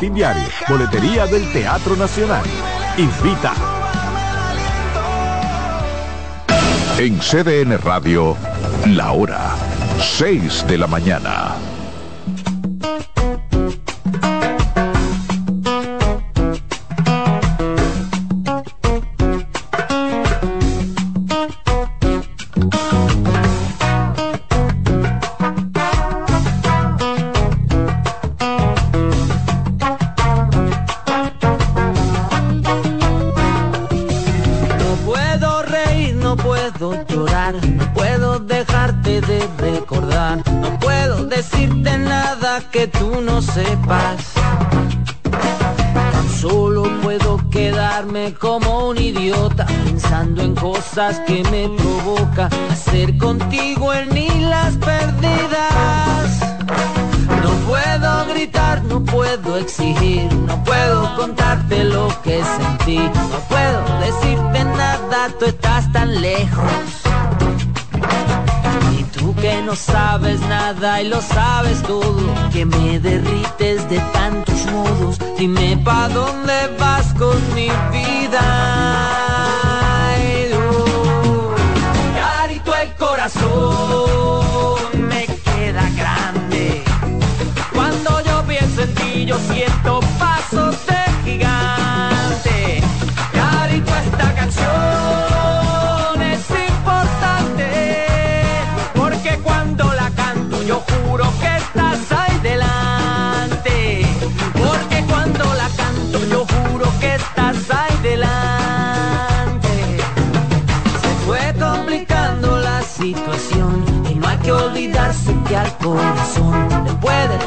Festín 0.00 0.14
Diario, 0.14 0.48
boletería 0.66 1.26
del 1.26 1.52
Teatro 1.52 1.94
Nacional. 1.94 2.42
Invita. 2.96 3.52
En 6.96 7.18
CDN 7.18 7.76
Radio, 7.76 8.34
la 8.86 9.12
hora 9.12 9.50
6 9.98 10.64
de 10.66 10.78
la 10.78 10.86
mañana. 10.86 11.69
Que 51.26 51.42
me 51.44 51.66
provoca 51.78 52.50
hacer 52.70 53.16
contigo 53.16 53.90
en 53.94 54.50
las 54.50 54.76
perdidas. 54.76 56.40
No 57.42 57.50
puedo 57.66 58.26
gritar, 58.26 58.82
no 58.84 59.02
puedo 59.02 59.56
exigir, 59.56 60.30
no 60.46 60.62
puedo 60.62 61.16
contarte 61.16 61.84
lo 61.84 62.08
que 62.22 62.42
sentí, 62.44 62.98
no 62.98 63.38
puedo 63.48 63.82
decirte 64.00 64.64
nada, 64.64 65.30
tú 65.38 65.46
estás 65.46 65.90
tan 65.90 66.20
lejos. 66.20 66.70
Y 68.98 69.02
tú 69.04 69.34
que 69.36 69.62
no 69.62 69.74
sabes 69.74 70.38
nada 70.40 71.00
y 71.00 71.08
lo 71.08 71.22
sabes 71.22 71.82
todo, 71.82 72.34
que 72.52 72.66
me 72.66 73.00
derrites 73.00 73.88
de 73.88 74.00
tantos 74.12 74.66
modos, 74.66 75.18
dime 75.38 75.78
pa' 75.82 76.10
dónde 76.10 76.69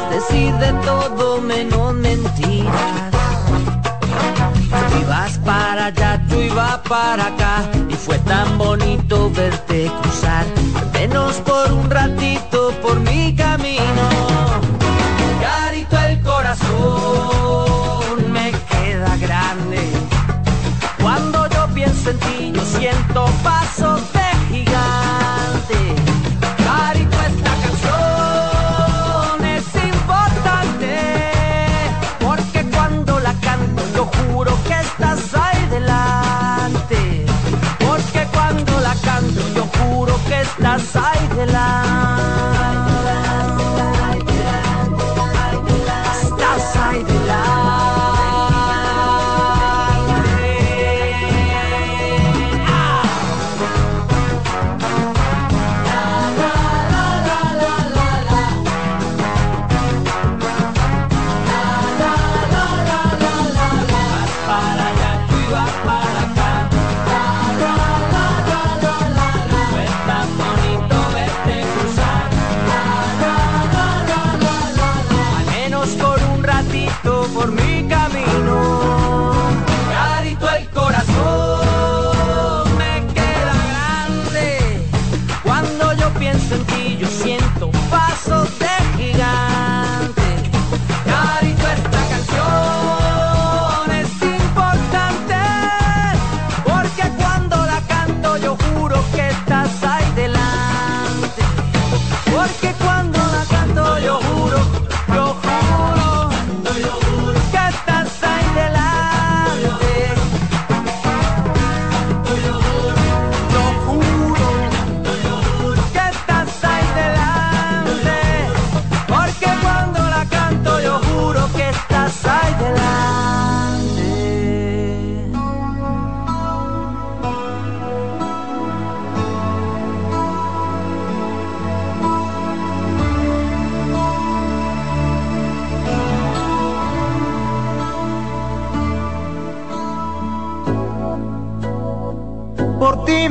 decir 0.10 0.54
de 0.56 0.72
todo 0.86 1.42
menos 1.42 1.94
mentiras. 1.94 3.12
Tú 4.90 4.98
ibas 5.02 5.38
para 5.40 5.86
allá, 5.88 6.22
tú 6.30 6.36
ibas 6.42 6.80
para 6.90 7.28
acá 7.28 7.70
y 7.90 7.94
fue 7.94 8.18
tan 8.20 8.58
bonito 8.58 9.30
verte 9.32 9.92
cruzar, 10.02 10.46
menos 10.94 11.36
por 11.38 11.72
un 11.72 11.90
ratito 11.90 12.72
por 12.82 13.00
mi 13.00 13.13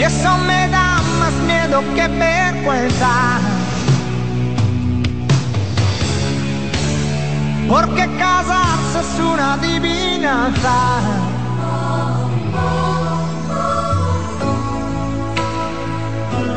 Y 0.00 0.02
eso 0.02 0.38
me 0.46 0.66
da 0.68 1.02
más 1.20 1.34
miedo 1.46 1.82
que 1.94 2.08
vergüenza. 2.08 3.38
porque 7.68 8.08
casarse 8.18 8.98
es 8.98 9.20
una 9.20 9.52
adivinanza. 9.52 10.78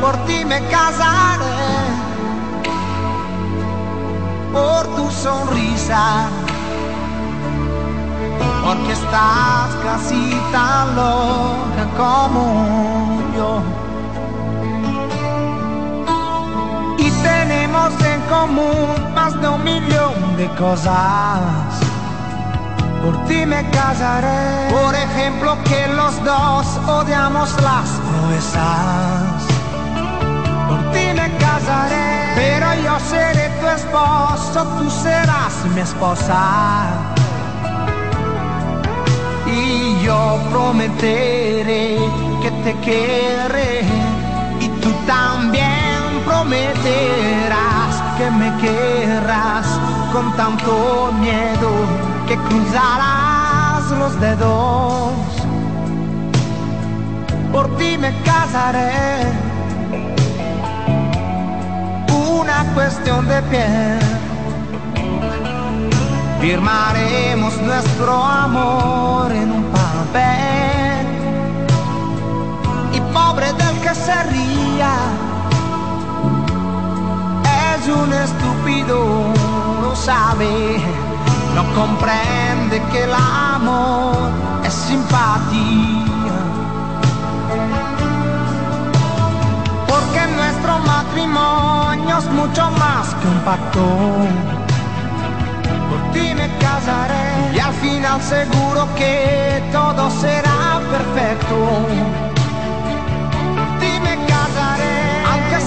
Por 0.00 0.16
ti 0.26 0.44
me 0.44 0.60
casaré, 0.68 1.44
por 4.52 4.86
tu 4.96 5.10
sonrisa, 5.10 6.28
porque 8.64 8.92
estás 8.92 9.70
casi 9.84 10.30
tan 10.50 10.96
loca 10.96 11.84
como 11.96 13.13
Y 16.98 17.10
tenemos 17.10 17.92
en 18.04 18.20
común 18.30 19.12
más 19.12 19.40
de 19.40 19.48
un 19.48 19.64
millón 19.64 20.36
de 20.36 20.46
cosas. 20.50 21.40
Por 23.02 23.24
ti 23.24 23.44
me 23.44 23.68
casaré. 23.70 24.70
Por 24.70 24.94
ejemplo, 24.94 25.56
que 25.64 25.88
los 25.88 26.22
dos 26.24 26.66
odiamos 26.86 27.50
las 27.60 27.88
proezas. 28.08 29.42
Por 30.68 30.92
ti 30.92 31.06
me 31.12 31.28
casaré. 31.38 32.34
Pero 32.36 32.66
yo 32.84 33.00
seré 33.00 33.48
tu 33.60 33.66
esposo, 33.66 34.64
tú 34.78 34.88
serás 34.90 35.54
mi 35.74 35.80
esposa. 35.80 36.86
Y 39.46 40.04
yo 40.04 40.38
prometeré 40.50 41.98
que 42.44 42.50
te 42.62 42.72
querré. 42.80 43.80
Y 44.60 44.68
tú 44.82 44.90
también 45.06 45.96
prometerás 46.26 47.92
que 48.18 48.30
me 48.30 48.50
querrás 48.62 49.66
con 50.12 50.30
tanto 50.36 51.10
miedo 51.20 51.70
que 52.28 52.36
cruzarás 52.48 53.90
los 53.98 54.20
dedos. 54.20 55.12
Por 57.50 57.76
ti 57.78 57.96
me 57.96 58.12
casaré, 58.24 59.32
una 62.10 62.58
cuestión 62.74 63.26
de 63.26 63.40
piel. 63.50 64.00
Firmaremos 66.42 67.56
nuestro 67.62 68.22
amor 68.22 69.32
en 69.32 69.50
un 69.50 69.64
papel. 69.72 70.83
Que 73.94 74.00
se 74.00 74.22
ría, 74.24 74.94
es 77.76 77.88
un 77.88 78.12
estúpido, 78.12 79.32
no 79.82 79.94
sabe 79.94 80.80
no 81.54 81.62
comprende 81.72 82.82
que 82.90 83.04
el 83.04 83.12
amor 83.14 84.32
es 84.64 84.72
simpatía. 84.72 86.36
Porque 89.86 90.20
nuestro 90.34 90.78
matrimonio 90.80 92.18
es 92.18 92.26
mucho 92.32 92.70
más 92.72 93.14
que 93.14 93.28
un 93.28 93.38
pacto. 93.44 93.86
Por 95.90 96.12
ti 96.12 96.34
me 96.34 96.48
casaré 96.58 97.54
y 97.54 97.58
al 97.60 97.74
final 97.74 98.20
seguro 98.20 98.88
que 98.96 99.62
todo 99.72 100.10
será 100.10 100.80
perfecto. 100.90 102.33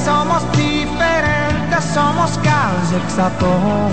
Somos 0.08 0.42
diferentes, 0.54 1.84
somos 1.94 2.40
casi 2.50 2.96
exactos 2.96 3.92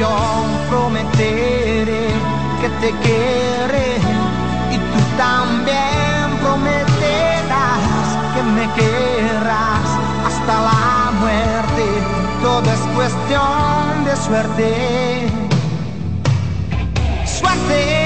yo 0.00 0.16
prometeré 0.70 2.06
que 2.60 2.68
te 2.80 2.90
querré 3.04 3.90
y 4.74 4.76
tú 4.90 5.00
también 5.18 6.26
prometerás 6.42 8.04
que 8.34 8.42
me 8.56 8.66
querrás 8.78 9.88
hasta 10.26 10.54
la 10.68 11.10
muerte. 11.20 11.84
Todo 12.42 12.66
es 12.76 12.80
cuestión 12.96 14.04
de 14.06 14.16
suerte. 14.16 15.28
Suerte. 17.26 17.99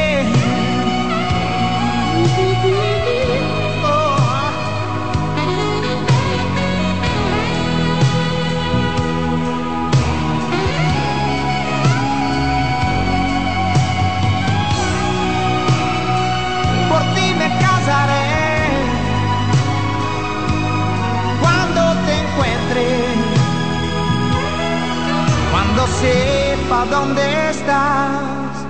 Cuando 25.85 25.99
sepa 25.99 26.87
dónde 26.87 27.51
estás, 27.51 28.67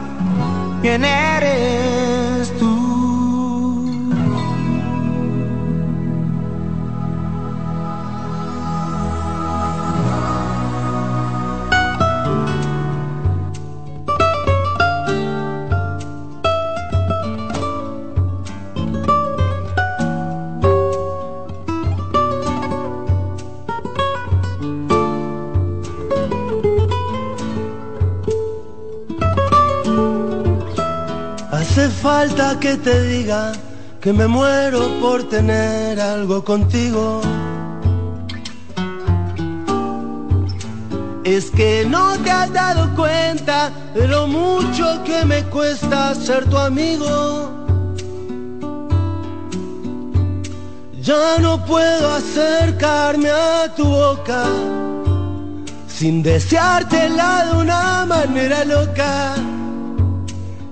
quién 0.83 1.05
eres 1.05 1.84
que 32.61 32.77
te 32.77 33.03
diga 33.03 33.53
que 34.01 34.13
me 34.13 34.27
muero 34.27 34.81
por 35.01 35.29
tener 35.29 35.99
algo 35.99 36.45
contigo. 36.45 37.23
Es 41.25 41.51
que 41.51 41.87
no 41.89 42.17
te 42.19 42.31
has 42.31 42.53
dado 42.53 42.95
cuenta 42.95 43.71
de 43.95 44.07
lo 44.07 44.27
mucho 44.27 45.03
que 45.05 45.25
me 45.25 45.43
cuesta 45.45 46.15
ser 46.15 46.45
tu 46.45 46.59
amigo. 46.59 47.51
Ya 51.01 51.39
no 51.41 51.65
puedo 51.65 52.15
acercarme 52.15 53.31
a 53.31 53.75
tu 53.75 53.85
boca 53.85 54.45
sin 55.89 56.23
deseártela 56.23 57.47
de 57.47 57.57
una 57.63 58.05
manera 58.07 58.65
loca. 58.65 59.35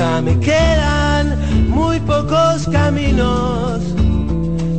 Ya 0.00 0.22
me 0.22 0.40
quedan 0.40 1.36
muy 1.68 2.00
pocos 2.00 2.66
caminos, 2.72 3.82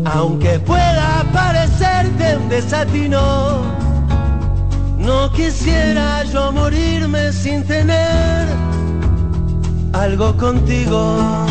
aunque 0.03 0.57
pueda 0.57 1.23
parecerte 1.31 2.37
un 2.37 2.49
desatino. 2.49 3.61
No 4.97 5.31
quisiera 5.33 6.23
yo 6.23 6.51
morirme 6.51 7.31
sin 7.33 7.63
tener 7.63 8.47
algo 9.93 10.35
contigo. 10.37 11.45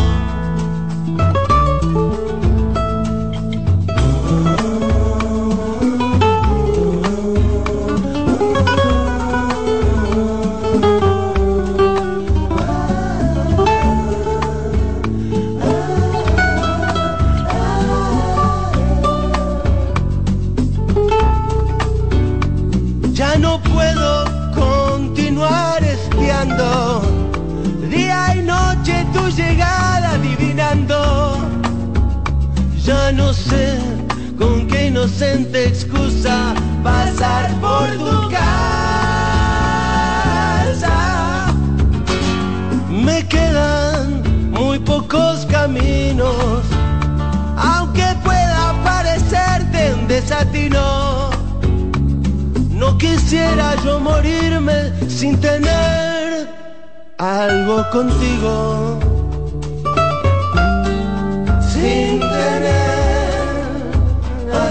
inocente 35.00 35.64
excusa 35.64 36.54
pasar 36.85 37.50
por 37.59 37.88
tu 37.97 38.28
casa. 38.30 39.75
Me 42.90 43.26
quedan 43.26 44.50
muy 44.50 44.78
pocos 44.78 45.47
caminos, 45.47 46.64
aunque 47.57 48.04
pueda 48.23 48.75
parecerte 48.85 49.95
un 49.95 50.07
desatino. 50.07 51.30
No 52.71 52.99
quisiera 52.99 53.75
yo 53.83 54.00
morirme 54.00 54.92
sin 55.09 55.40
tener 55.40 56.47
algo 57.16 57.88
contigo. 57.90 59.20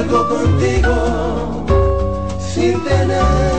contigo 0.09 1.65
sin 2.39 2.83
tener 2.83 3.58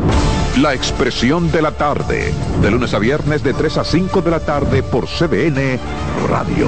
La 0.59 0.73
expresión 0.73 1.49
de 1.49 1.61
la 1.61 1.71
tarde, 1.71 2.33
de 2.61 2.71
lunes 2.71 2.93
a 2.93 2.99
viernes 2.99 3.41
de 3.41 3.53
3 3.53 3.77
a 3.77 3.83
5 3.85 4.21
de 4.21 4.31
la 4.31 4.41
tarde 4.41 4.83
por 4.83 5.07
CBN 5.07 5.79
Radio. 6.27 6.67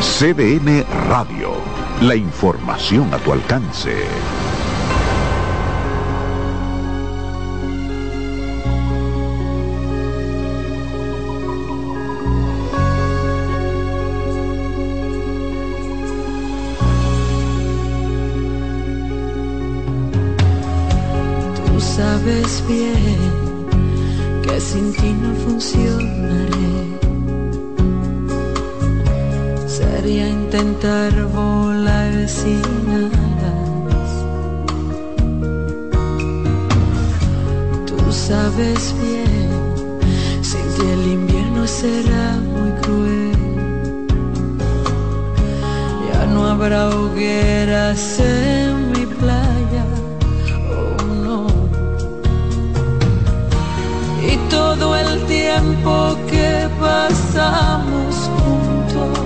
CBN 0.00 0.86
Radio, 1.10 1.52
la 2.00 2.16
información 2.16 3.12
a 3.12 3.18
tu 3.18 3.32
alcance. 3.32 3.94
Sabes 22.46 22.68
bien 22.68 24.42
que 24.42 24.60
sin 24.60 24.92
ti 24.92 25.12
no 25.20 25.34
funcionaré. 25.44 26.74
Sería 29.66 30.28
intentar 30.28 31.12
volar 31.34 32.28
sin 32.28 32.62
alas. 33.02 34.10
Tú 37.86 38.12
sabes 38.12 38.94
bien, 39.02 39.50
sin 40.42 40.66
ti 40.74 40.84
el 40.96 41.12
invierno 41.18 41.66
será 41.66 42.26
muy 42.52 42.70
cruel. 42.82 43.32
Ya 46.08 46.26
no 46.26 46.46
habrá 46.46 46.90
hogueras 46.90 48.20
en 48.20 48.92
mi 48.92 49.04
playa. 49.04 49.55
Todo 54.78 54.96
el 54.96 55.24
tiempo 55.26 56.16
que 56.28 56.68
pasamos 56.80 58.14
juntos, 58.36 59.18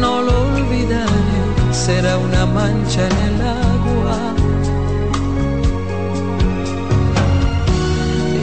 no 0.00 0.22
lo 0.22 0.34
olvidaré, 0.54 1.40
será 1.72 2.16
una 2.18 2.46
mancha 2.46 3.02
en 3.06 3.16
el 3.28 3.40
agua. 3.66 4.18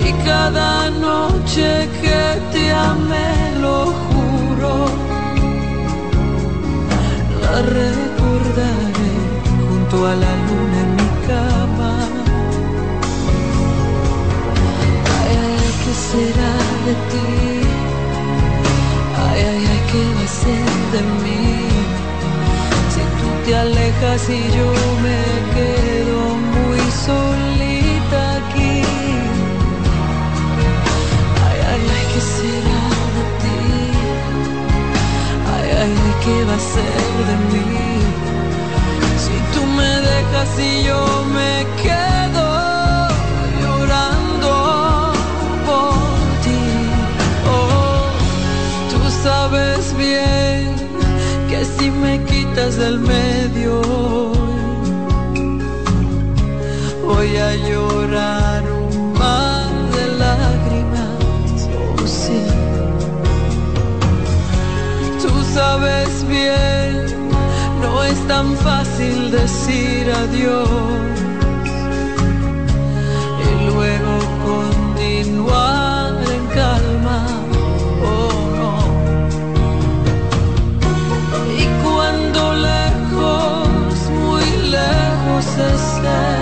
Y 0.08 0.12
cada 0.26 0.90
noche 0.92 1.90
que 2.02 2.22
te 2.52 2.72
amé, 2.72 3.32
lo 3.62 3.86
juro, 4.04 4.74
la 7.42 7.62
recordaré 7.62 9.12
junto 9.68 10.08
a 10.08 10.16
la 10.16 10.34
luna 10.48 10.77
será 16.12 16.54
de 16.86 16.94
ti? 17.12 17.28
Ay, 19.26 19.40
ay, 19.52 19.64
ay, 19.74 19.82
¿qué 19.92 20.04
va 20.16 20.26
a 20.30 20.36
ser 20.42 20.70
de 20.94 21.02
mí? 21.24 21.46
Si 22.94 23.04
tú 23.18 23.28
te 23.46 23.52
alejas 23.66 24.24
y 24.30 24.42
yo 24.58 24.70
me 25.06 25.22
quedo 25.56 26.20
muy 26.56 26.82
solita 27.08 28.20
aquí. 28.40 28.76
Ay, 31.48 31.60
ay, 31.72 31.84
ay, 31.96 32.06
¿qué 32.12 32.22
será 32.36 32.84
de 33.16 33.24
ti? 33.42 33.60
Ay, 35.54 35.68
ay, 35.82 35.94
ay, 36.06 36.14
¿qué 36.24 36.38
va 36.50 36.56
a 36.62 36.66
ser 36.74 37.12
de 37.30 37.36
mí? 37.52 37.70
Si 39.24 39.36
tú 39.54 39.62
me 39.78 39.92
dejas 40.10 40.52
y 40.70 40.84
yo 40.88 41.00
me 41.36 41.52
quedo 41.82 42.17
quitas 52.58 52.78
del 52.78 53.00
medio 53.00 53.82
hoy, 53.82 54.82
voy 57.06 57.38
a 57.38 57.56
llorar 57.56 58.64
un 58.72 59.14
mar 59.14 59.70
de 59.96 60.08
lágrimas. 60.18 61.70
Oh, 61.78 62.08
sí. 62.08 62.42
Tú 65.22 65.30
sabes 65.54 66.28
bien, 66.28 67.30
no 67.82 68.04
es 68.04 68.20
tan 68.28 68.56
fácil 68.58 69.30
decir 69.30 70.12
adiós 70.12 71.07
estés, 86.08 86.37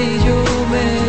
y 0.00 0.18
yo 0.24 0.66
me 0.70 1.07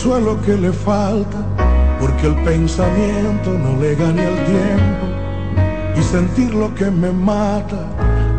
consuelo 0.00 0.40
que 0.40 0.56
le 0.56 0.72
falta, 0.72 1.36
porque 2.00 2.28
el 2.28 2.34
pensamiento 2.36 3.50
no 3.50 3.78
le 3.78 3.94
gane 3.94 4.24
el 4.24 4.36
tiempo 4.46 5.06
y 5.94 6.02
sentir 6.02 6.54
lo 6.54 6.74
que 6.74 6.90
me 6.90 7.12
mata, 7.12 7.84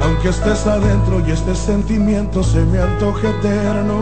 aunque 0.01 0.29
estés 0.29 0.65
adentro 0.65 1.21
y 1.27 1.29
este 1.29 1.53
sentimiento 1.53 2.41
se 2.41 2.65
me 2.65 2.79
antoje 2.79 3.29
eterno. 3.29 4.01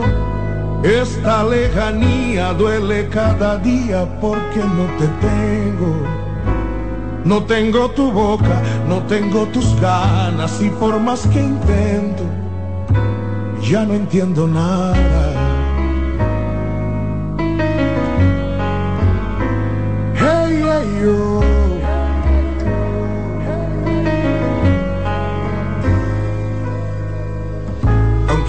Esta 0.82 1.44
lejanía 1.44 2.54
duele 2.54 3.06
cada 3.08 3.58
día 3.58 4.08
porque 4.22 4.60
no 4.60 4.86
te 4.98 5.06
tengo. 5.20 5.92
No 7.26 7.42
tengo 7.42 7.90
tu 7.90 8.10
boca, 8.10 8.62
no 8.88 9.02
tengo 9.02 9.44
tus 9.52 9.78
ganas 9.82 10.62
y 10.62 10.70
por 10.70 10.98
más 10.98 11.26
que 11.26 11.40
intento, 11.40 12.24
ya 13.60 13.84
no 13.84 13.92
entiendo 13.92 14.48
nada. 14.48 15.39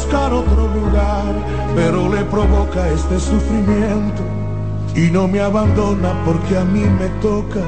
buscar 0.00 0.32
otro 0.32 0.66
lugar, 0.68 1.34
pero 1.74 2.08
le 2.08 2.24
provoca 2.24 2.88
este 2.88 3.20
sufrimiento 3.20 4.22
y 4.94 5.10
no 5.10 5.28
me 5.28 5.40
abandona 5.40 6.14
porque 6.24 6.56
a 6.56 6.64
mí 6.64 6.80
me 6.80 7.08
toca 7.20 7.60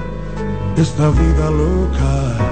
esta 0.76 1.10
vida 1.10 1.50
loca. 1.50 2.51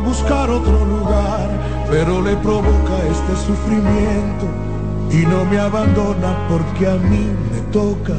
buscar 0.00 0.50
otro 0.50 0.84
lugar, 0.84 1.48
pero 1.90 2.20
le 2.22 2.36
provoca 2.36 2.96
este 3.10 3.36
sufrimiento 3.46 4.46
y 5.10 5.26
no 5.26 5.44
me 5.44 5.58
abandona 5.58 6.36
porque 6.48 6.86
a 6.86 6.94
mí 6.96 7.34
me 7.52 7.60
toca 7.72 8.14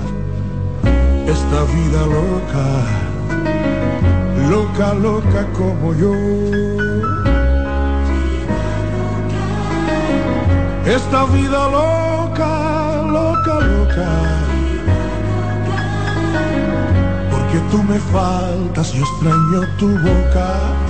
esta 1.28 1.64
vida 1.76 2.02
loca, 2.06 2.66
loca, 4.50 4.94
loca 4.96 5.48
como 5.54 5.94
yo. 5.94 6.14
Esta 10.86 11.26
vida 11.26 11.70
loca, 11.70 13.04
loca, 13.04 13.54
loca. 13.60 14.10
Porque 17.32 17.60
tú 17.72 17.84
me 17.84 18.00
faltas, 18.00 18.92
yo 18.92 19.04
extraño 19.04 19.62
tu 19.78 19.88
boca. 19.90 20.81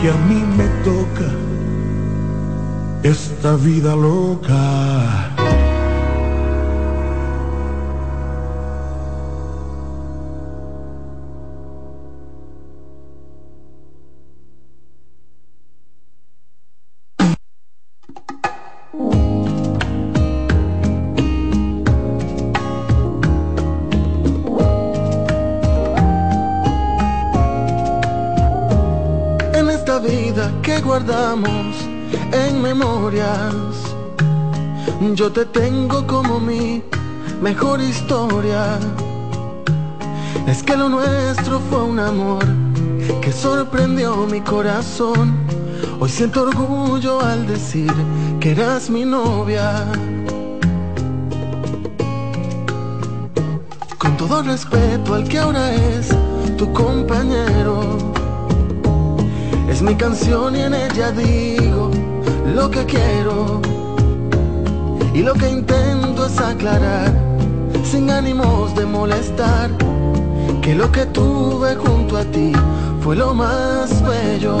Que 0.00 0.10
a 0.10 0.16
mí 0.28 0.42
me 0.56 0.68
toca 0.84 1.28
esta 3.02 3.56
vida 3.56 3.94
loca. 3.94 5.25
Guardamos 30.96 31.76
en 32.32 32.62
memorias. 32.62 33.54
Yo 35.14 35.30
te 35.30 35.44
tengo 35.44 36.06
como 36.06 36.40
mi 36.40 36.82
mejor 37.42 37.82
historia. 37.82 38.78
Es 40.46 40.62
que 40.62 40.74
lo 40.74 40.88
nuestro 40.88 41.60
fue 41.68 41.82
un 41.82 41.98
amor 41.98 42.44
que 43.20 43.30
sorprendió 43.30 44.26
mi 44.26 44.40
corazón. 44.40 45.36
Hoy 46.00 46.08
siento 46.08 46.44
orgullo 46.44 47.20
al 47.20 47.46
decir 47.46 47.92
que 48.40 48.52
eras 48.52 48.88
mi 48.88 49.04
novia. 49.04 49.84
Con 53.98 54.16
todo 54.16 54.42
respeto 54.42 55.12
al 55.12 55.28
que 55.28 55.38
ahora 55.40 55.74
es 55.74 56.08
tu 56.56 56.72
compañero. 56.72 58.05
Es 59.76 59.82
mi 59.82 59.94
canción 59.94 60.56
y 60.56 60.60
en 60.60 60.72
ella 60.72 61.12
digo 61.12 61.90
lo 62.54 62.70
que 62.70 62.86
quiero. 62.86 63.60
Y 65.12 65.20
lo 65.22 65.34
que 65.34 65.50
intento 65.50 66.24
es 66.24 66.38
aclarar, 66.40 67.12
sin 67.84 68.08
ánimos 68.08 68.74
de 68.74 68.86
molestar, 68.86 69.70
que 70.62 70.74
lo 70.74 70.90
que 70.90 71.04
tuve 71.04 71.76
junto 71.76 72.16
a 72.16 72.24
ti 72.24 72.52
fue 73.02 73.16
lo 73.16 73.34
más 73.34 74.02
bello. 74.02 74.56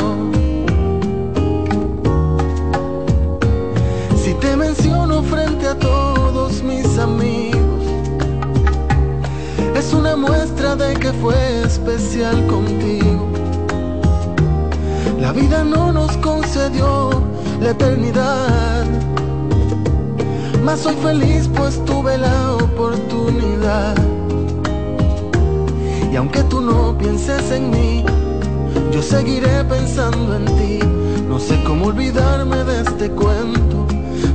Si 4.22 4.34
te 4.34 4.54
menciono 4.54 5.22
frente 5.22 5.66
a 5.66 5.78
todos 5.78 6.62
mis 6.62 6.98
amigos, 6.98 7.84
es 9.74 9.94
una 9.94 10.14
muestra 10.14 10.76
de 10.76 10.92
que 10.92 11.10
fue 11.14 11.62
especial 11.62 12.46
contigo. 12.48 13.45
La 15.18 15.32
vida 15.32 15.64
no 15.64 15.92
nos 15.92 16.16
concedió 16.18 17.10
la 17.60 17.70
eternidad 17.70 18.86
mas 20.66 20.80
soy 20.80 20.96
feliz 20.96 21.48
pues 21.56 21.82
tuve 21.84 22.18
la 22.18 22.54
oportunidad. 22.54 23.94
Y 26.12 26.16
aunque 26.16 26.42
tú 26.42 26.60
no 26.60 26.98
pienses 26.98 27.52
en 27.52 27.70
mí, 27.70 28.04
yo 28.90 29.00
seguiré 29.00 29.62
pensando 29.64 30.34
en 30.34 30.44
ti. 30.44 30.80
No 31.28 31.38
sé 31.38 31.62
cómo 31.62 31.86
olvidarme 31.86 32.64
de 32.64 32.80
este 32.80 33.08
cuento, 33.10 33.86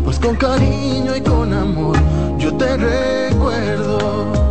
pues 0.06 0.20
con 0.20 0.38
cariño 0.38 1.18
y 1.18 1.22
con 1.22 1.52
amor 1.54 1.98
yo 2.40 2.56
te 2.56 2.78
recuerdo. 2.78 4.51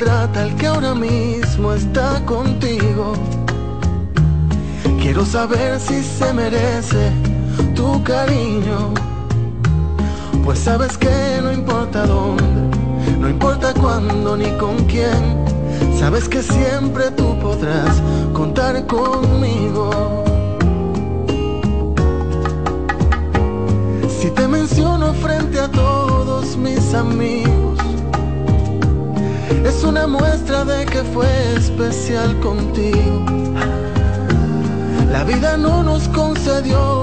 Trata 0.00 0.46
el 0.46 0.56
que 0.56 0.66
ahora 0.66 0.94
mismo 0.94 1.74
está 1.74 2.24
contigo? 2.24 3.12
Quiero 4.98 5.26
saber 5.26 5.78
si 5.78 6.02
se 6.02 6.32
merece 6.32 7.12
tu 7.74 8.02
cariño. 8.02 8.94
Pues 10.42 10.58
sabes 10.60 10.96
que 10.96 11.40
no 11.42 11.52
importa 11.52 12.06
dónde, 12.06 12.78
no 13.20 13.28
importa 13.28 13.74
cuándo 13.74 14.38
ni 14.38 14.50
con 14.56 14.76
quién. 14.86 15.22
Sabes 15.98 16.28
que 16.30 16.42
siempre 16.42 17.10
tú 17.10 17.38
podrás 17.38 18.00
contar 18.32 18.86
conmigo. 18.86 19.90
Si 24.18 24.30
te 24.30 24.48
menciono 24.48 25.12
frente 25.12 25.60
a 25.60 25.68
todos 25.68 26.56
mis 26.56 26.94
amigos, 26.94 27.69
es 29.64 29.84
una 29.84 30.06
muestra 30.06 30.64
de 30.64 30.86
que 30.86 31.02
fue 31.02 31.28
especial 31.56 32.38
contigo. 32.40 33.24
La 35.10 35.24
vida 35.24 35.56
no 35.56 35.82
nos 35.82 36.08
concedió 36.08 37.02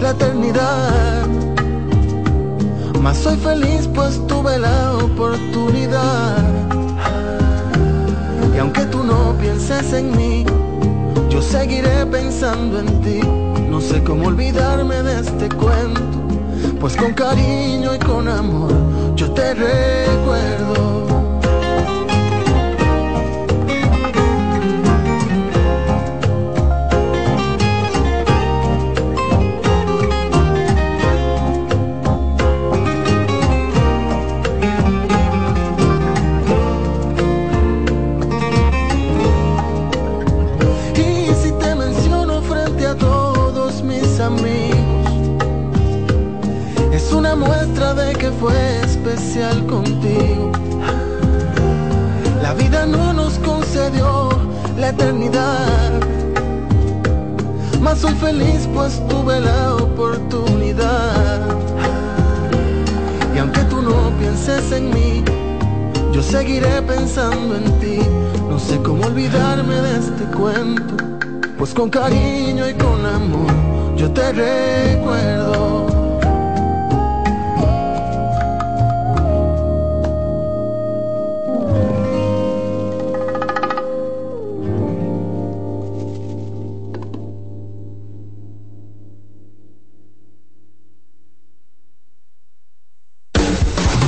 la 0.00 0.10
eternidad, 0.10 1.26
mas 3.00 3.18
soy 3.18 3.36
feliz 3.36 3.88
pues 3.94 4.26
tuve 4.26 4.58
la 4.58 4.96
oportunidad. 4.96 6.44
Y 8.54 8.58
aunque 8.58 8.84
tú 8.86 9.04
no 9.04 9.36
pienses 9.40 9.92
en 9.92 10.16
mí, 10.16 10.44
yo 11.28 11.42
seguiré 11.42 12.06
pensando 12.06 12.80
en 12.80 13.00
ti. 13.02 13.20
No 13.68 13.80
sé 13.80 14.02
cómo 14.02 14.26
olvidarme 14.28 15.02
de 15.02 15.20
este 15.20 15.48
cuento, 15.48 16.00
pues 16.80 16.96
con 16.96 17.12
cariño 17.12 17.94
y 17.94 17.98
con 17.98 18.28
amor 18.28 18.72
yo 19.18 19.28
te 19.32 19.52
recuerdo. 19.52 21.17
Especial 49.38 49.66
contigo. 49.66 50.52
La 52.42 52.54
vida 52.54 52.86
no 52.86 53.12
nos 53.12 53.38
concedió 53.38 54.30
la 54.76 54.88
eternidad, 54.88 56.00
mas 57.80 57.98
soy 58.00 58.14
feliz 58.14 58.68
pues 58.74 59.00
tuve 59.08 59.40
la 59.40 59.76
oportunidad. 59.76 61.40
Y 63.34 63.38
aunque 63.38 63.60
tú 63.64 63.82
no 63.82 64.10
pienses 64.18 64.72
en 64.72 64.90
mí, 64.90 65.24
yo 66.12 66.22
seguiré 66.22 66.82
pensando 66.82 67.56
en 67.56 67.78
ti. 67.78 67.98
No 68.48 68.58
sé 68.58 68.78
cómo 68.82 69.04
olvidarme 69.04 69.74
de 69.74 69.98
este 69.98 70.24
cuento, 70.36 70.94
pues 71.56 71.74
con 71.74 71.90
cariño 71.90 72.68
y 72.68 72.74
con 72.74 73.06
amor 73.06 73.52
yo 73.96 74.10
te 74.10 74.32
recuerdo. 74.32 75.87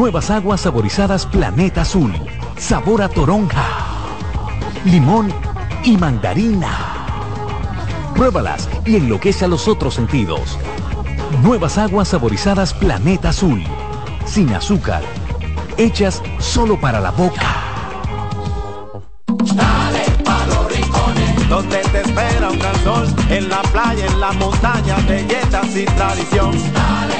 Nuevas 0.00 0.30
aguas 0.30 0.62
saborizadas 0.62 1.26
Planeta 1.26 1.82
Azul. 1.82 2.10
Sabor 2.56 3.02
a 3.02 3.10
toronja, 3.10 3.66
limón 4.86 5.30
y 5.84 5.98
mandarina. 5.98 6.70
Pruébalas 8.14 8.66
y 8.86 8.96
enloquece 8.96 9.44
a 9.44 9.48
los 9.48 9.68
otros 9.68 9.92
sentidos. 9.92 10.58
Nuevas 11.42 11.76
aguas 11.76 12.08
saborizadas 12.08 12.72
Planeta 12.72 13.28
Azul. 13.28 13.62
Sin 14.24 14.54
azúcar. 14.54 15.02
hechas 15.76 16.22
solo 16.38 16.80
para 16.80 16.98
la 16.98 17.10
boca. 17.10 17.46
Dale 19.26 20.04
pa' 20.24 20.46
los 20.46 20.72
rincones, 20.74 21.48
donde 21.50 21.76
te 21.76 22.00
espera 22.00 22.48
un 22.48 22.58
gran 22.58 22.84
sol, 22.84 23.06
en 23.28 23.50
la 23.50 23.60
playa, 23.64 24.06
en 24.06 24.18
la 24.18 24.32
montaña, 24.32 24.96
belletas 25.06 25.76
y 25.76 25.84
tradición. 25.84 26.52
Dale 26.72 27.19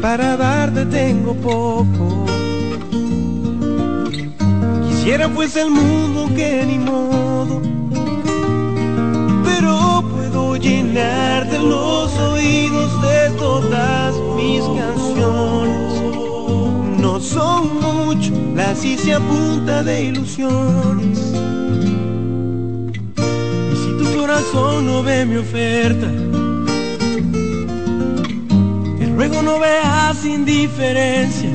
Para 0.00 0.36
darte 0.36 0.86
tengo 0.86 1.34
poco. 1.34 2.24
Quisiera 4.88 5.28
pues 5.28 5.56
el 5.56 5.70
mundo 5.70 6.30
que 6.34 6.64
ni 6.66 6.78
modo. 6.78 7.60
Pero 9.44 10.04
puedo 10.10 10.56
llenarte 10.56 11.58
los 11.58 12.16
oídos 12.18 13.02
de 13.02 13.30
todas 13.38 14.14
mis 14.36 14.62
canciones. 14.62 16.02
No 16.98 17.20
son 17.20 17.80
mucho, 17.80 18.32
las 18.54 18.84
hice 18.84 19.14
a 19.14 19.20
punta 19.20 19.82
de 19.82 20.04
ilusiones. 20.04 21.18
Y 23.72 23.76
si 23.76 24.04
tu 24.04 24.18
corazón 24.18 24.86
no 24.86 25.02
ve 25.02 25.26
mi 25.26 25.36
oferta, 25.36 26.06
te 29.20 29.28
ruego 29.28 29.42
no 29.42 29.58
veas 29.58 30.24
indiferencia. 30.24 31.50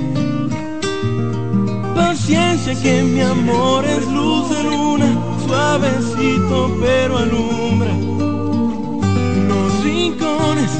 Paciencia 1.95 2.75
que 2.81 3.01
mi 3.01 3.21
amor 3.21 3.85
es 3.85 4.05
luz 4.07 4.49
de 4.49 4.63
luna, 4.63 5.07
suavecito 5.45 6.77
pero 6.79 7.17
alumbra. 7.17 7.93
Los 9.49 9.83
rincones 9.83 10.71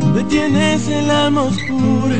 donde 0.00 0.24
tienes 0.24 0.88
el 0.88 1.10
alma 1.10 1.42
oscura. 1.42 2.16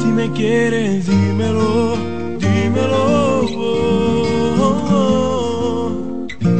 Si 0.00 0.08
me 0.08 0.32
quieres, 0.32 1.06
dímelo, 1.06 1.96
dímelo. 2.38 3.48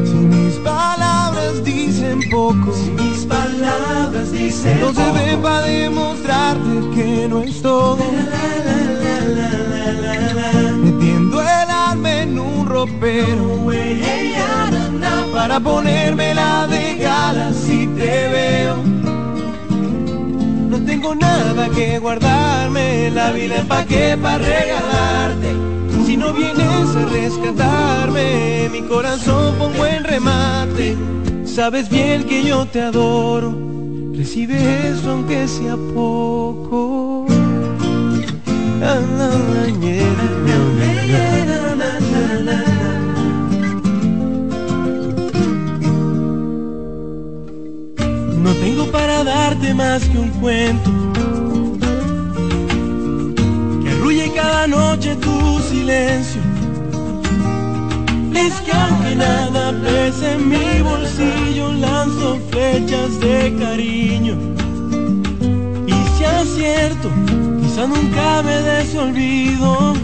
Si 0.05 0.15
mis 0.15 0.55
palabras 0.57 1.65
dicen 1.65 2.21
poco, 2.31 2.73
si 2.73 2.91
mis 2.91 3.25
palabras 3.27 4.31
dicen 4.31 4.81
no 4.81 4.93
se 4.93 5.37
para 5.43 5.69
que 6.95 7.27
no 7.29 7.43
es 7.43 7.63
todo. 7.63 7.99
Metiendo 10.83 11.41
el 11.41 11.71
alma 11.71 12.23
en 12.23 12.39
un 12.39 12.67
ropero 12.67 13.67
para 15.33 15.61
ponérmela 15.61 16.67
de 16.69 16.97
gala 16.97 17.53
si 17.55 17.87
te 17.87 18.29
veo. 18.29 18.77
No 20.69 20.79
tengo 20.85 21.15
nada 21.15 21.71
que 21.71 21.99
guardarme, 21.99 23.11
la 23.11 23.31
vida 23.33 23.65
pa' 23.67 23.85
qué 23.87 24.19
pa' 24.21 24.37
regalarte. 24.37 25.51
Si 26.05 26.17
no 26.19 26.35
vienes 26.35 26.95
a 26.95 27.05
rescatarme, 27.07 28.69
mi 28.71 28.83
corazón 28.83 29.55
pongo 29.59 29.87
en 29.87 30.05
remate. 30.05 30.97
Sabes 31.45 31.89
bien 31.89 32.25
que 32.25 32.45
yo 32.45 32.67
te 32.67 32.83
adoro, 32.83 33.55
recibe 34.19 34.57
eso 34.89 35.11
aunque 35.13 35.47
sea 35.47 35.77
poco. 35.95 37.25
No 48.43 48.53
tengo 48.55 48.87
para 48.91 49.23
darte 49.23 49.73
más 49.75 50.03
que 50.05 50.19
un 50.19 50.31
cuento 50.41 50.91
que 53.85 53.91
arrulle 53.91 54.33
cada 54.35 54.67
noche 54.67 55.15
tu 55.17 55.61
silencio. 55.71 56.48
Es 58.39 58.55
que 58.61 58.73
aunque 58.73 59.17
nada 59.17 59.75
pese 59.83 60.35
en 60.35 60.49
mi 60.49 60.81
bolsillo, 60.81 61.73
lanzo 61.73 62.39
flechas 62.51 63.19
de 63.19 63.57
cariño. 63.59 64.37
Y 65.87 65.97
si 66.17 66.25
acierto, 66.25 67.09
quizá 67.61 67.87
nunca 67.89 68.43
me 68.45 68.57
des 68.63 68.95
olvido. 68.95 69.95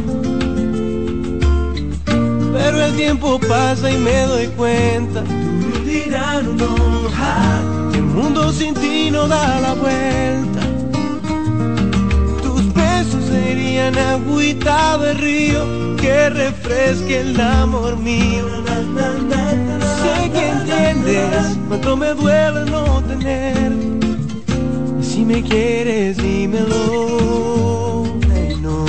Pero 2.53 2.85
el 2.87 2.97
tiempo 2.97 3.39
pasa 3.49 3.89
y 3.91 3.99
me 3.99 4.21
doy 4.23 4.49
cuenta. 4.49 5.23
Dirán, 5.85 6.57
no, 6.57 6.75
ja, 7.17 7.63
que 7.93 7.99
el 7.99 8.05
mundo 8.05 8.53
sin 8.53 8.75
ti 8.75 9.11
no 9.13 9.29
da 9.29 9.61
la 9.61 9.75
vuelta. 9.75 10.61
Tus 12.43 12.75
besos 12.75 13.25
serían 13.27 13.97
agüita 13.97 14.99
de 14.99 15.15
río 15.15 15.84
que 16.05 16.29
refresque 16.29 17.21
el 17.21 17.41
amor 17.41 17.97
mío. 17.97 18.45
Sé 20.03 20.31
que 20.31 20.49
entiendes 20.51 21.57
cuánto 21.69 21.97
me 21.97 22.13
duele 22.13 22.71
no 22.71 23.03
tener. 23.05 23.73
Si 25.01 25.25
me 25.25 25.43
quieres, 25.43 26.19
dímelo. 26.19 28.05
Ay, 28.35 28.55
no. 28.61 28.85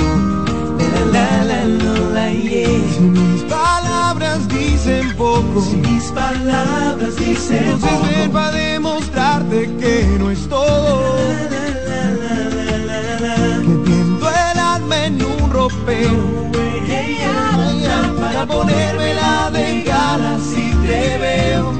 La, 1.13 1.43
la, 1.45 1.45
la, 1.45 1.65
la, 1.65 1.93
la, 2.15 2.32
yeah. 2.32 2.67
Si 2.95 3.01
mis 3.01 3.43
palabras 3.43 4.45
dicen 4.49 5.15
poco, 5.15 5.62
si 5.62 5.78
mis 5.78 6.04
palabras 6.12 7.15
dicen 7.15 7.63
Entonces 7.63 8.10
ven 8.10 8.32
para 8.32 8.51
demostrarte 8.51 9.69
que 9.80 10.17
no 10.19 10.32
es 10.32 10.49
todo. 10.49 11.15
Que 13.65 13.75
tiendo 13.86 14.30
el 14.30 14.60
alma 14.60 15.06
en 15.06 15.23
un 15.23 15.49
ropero 15.49 16.54
para 18.19 18.45
ponérmela 18.45 19.49
de 19.51 19.83
gala 19.83 20.37
si 20.39 20.71
te 20.85 21.17
veo. 21.17 21.73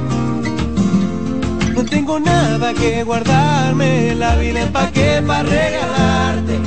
No 1.76 1.84
tengo 1.86 2.20
nada 2.20 2.74
que 2.74 3.04
guardarme, 3.04 4.16
la 4.16 4.36
vida 4.38 4.68
pa' 4.72 4.92
qué 4.92 5.22
pa' 5.26 5.44
regalarte. 5.44 6.60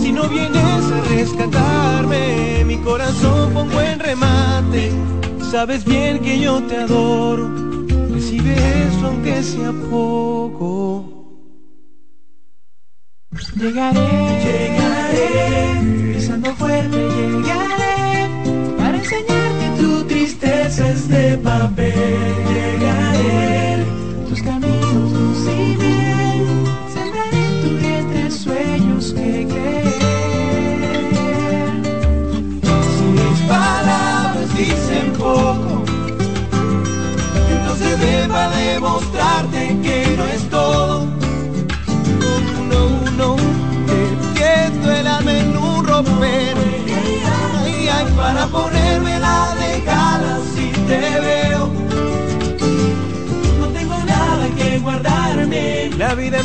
Si 0.00 0.12
no 0.12 0.28
vienes 0.28 0.84
a 0.96 1.00
rescatarme, 1.08 2.64
mi 2.64 2.78
corazón 2.78 3.52
pongo 3.52 3.80
en 3.80 3.98
remate. 4.00 4.92
Sabes 5.50 5.84
bien 5.84 6.18
que 6.20 6.40
yo 6.40 6.62
te 6.64 6.76
adoro, 6.78 7.48
recibe 8.12 8.52
eso 8.54 9.06
aunque 9.06 9.42
sea 9.42 9.72
poco. 9.90 11.16
Llegaré, 13.56 14.08
llegaré, 14.44 16.14
pisando 16.14 16.54
fuerte 16.56 16.96
llegaré, 16.96 17.55
My 21.42 21.66
baby. 21.66 21.85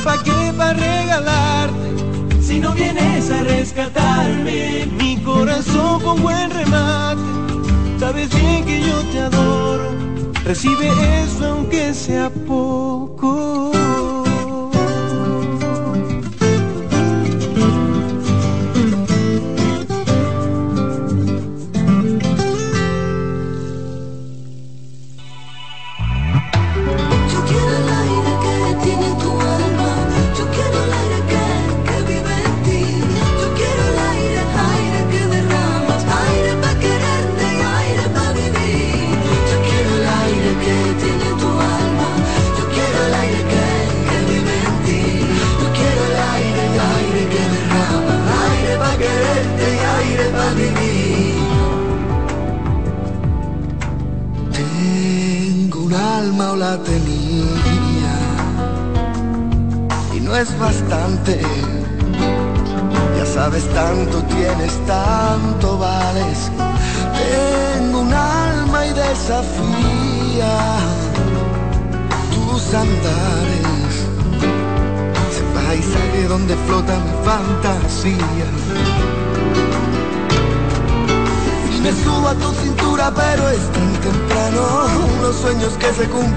Pa' 0.04 0.22
qué, 0.24 0.54
pa' 0.58 0.74
regalarte. 0.74 2.42
Si 2.42 2.60
no 2.60 2.74
vienes 2.74 3.30
a 3.32 3.44
rescatarme, 3.44 4.88
mi 5.00 5.18
corazón 5.18 6.02
con 6.02 6.22
buen 6.22 6.50
remate. 6.52 7.22
Sabes 8.00 8.30
bien 8.30 8.66
que 8.66 8.82
yo 8.82 8.98
te 9.12 9.20
adoro. 9.20 9.92
Recibe 10.44 10.90
eso 11.24 11.46
aunque 11.46 11.94
sea 11.94 12.30
poco. 12.30 13.11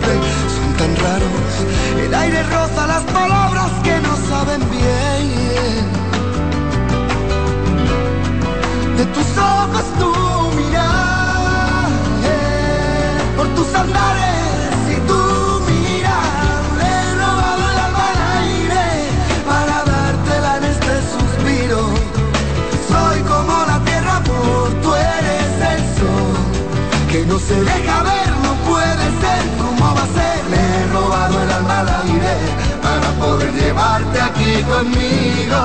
Son 0.03 0.73
tan 0.79 0.97
raros. 0.97 1.53
El 2.05 2.15
aire 2.15 2.43
roza 2.45 2.87
las 2.87 3.05
palabras 3.05 3.71
que 3.83 4.01
no 4.01 4.17
saben 4.29 4.61
bien. 4.71 5.85
De 8.97 9.05
tus 9.07 9.39
ojos 9.39 9.85
tu 9.99 10.11
mirar, 10.57 11.89
por 13.37 13.49
tus 13.57 13.75
andares 13.75 14.75
y 14.95 14.97
tu 15.09 15.21
mirar. 15.71 16.61
Le 16.81 16.95
robado 17.21 17.63
el 17.73 17.79
alma 17.87 18.07
al 18.13 18.21
aire 18.43 18.87
para 19.47 19.77
dártela 19.85 20.57
en 20.59 20.65
este 20.65 20.95
suspiro. 21.15 21.81
Soy 22.89 23.21
como 23.23 23.55
la 23.67 23.79
tierra, 23.85 24.17
amor, 24.17 24.69
tú 24.83 24.95
eres 24.95 25.53
el 25.73 25.81
sol 25.99 26.35
que 27.11 27.27
no 27.27 27.39
se 27.39 27.57
deja 27.63 28.03
ver, 28.03 28.24
para 32.83 33.11
poder 33.19 33.53
llevarte 33.53 34.21
aquí 34.21 34.63
conmigo. 34.63 35.61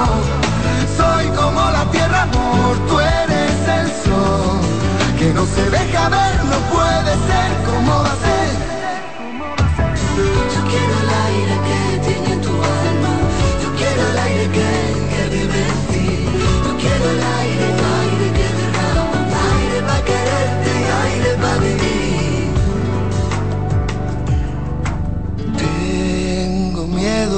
Soy 0.97 1.27
como 1.29 1.61
la 1.71 1.85
tierra, 1.91 2.23
amor, 2.23 2.77
tú 2.87 2.99
eres 2.99 3.67
el 3.67 3.87
sol 4.03 4.59
que 5.17 5.33
no 5.33 5.45
se 5.45 5.69
deja 5.69 6.09
ver, 6.09 6.43
no 6.45 6.57
puede 6.73 7.11
ser, 7.27 7.49
¿cómo 7.65 8.03
va 8.03 8.11
a 8.11 8.15
ser? 8.25 8.78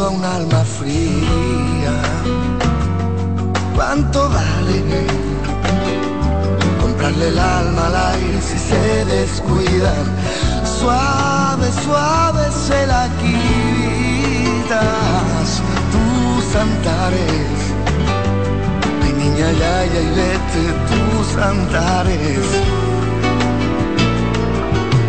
A 0.06 0.10
un 0.10 0.24
alma 0.24 0.64
fría. 0.64 1.94
¿Cuánto 3.76 4.30
vale 4.30 5.06
comprarle 6.82 7.28
el 7.28 7.40
alma 7.40 7.88
al 7.88 7.96
aire 8.16 8.42
si 8.42 8.58
se 8.58 9.06
descuidan? 9.06 10.06
Suave, 10.80 11.72
suave 11.84 12.44
se 12.68 12.88
la 12.88 13.08
quitas 13.22 14.82
tus 15.94 16.56
andares. 16.56 17.58
Mi 19.04 19.12
niña, 19.24 19.52
ya, 19.52 19.86
ya, 19.86 20.02
y 20.02 20.10
vete 20.20 20.64
tus 20.90 21.28
andares. 21.38 22.46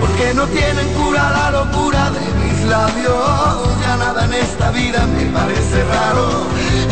Porque 0.00 0.34
no 0.34 0.44
tienen 0.46 0.88
cura 0.94 1.30
la 1.30 1.50
locura 1.50 2.10
de 2.10 2.41
labios. 2.64 3.78
Ya 3.82 3.96
nada 3.96 4.24
en 4.24 4.34
esta 4.34 4.70
vida 4.70 5.06
me 5.06 5.24
parece 5.26 5.84
raro. 5.84 6.46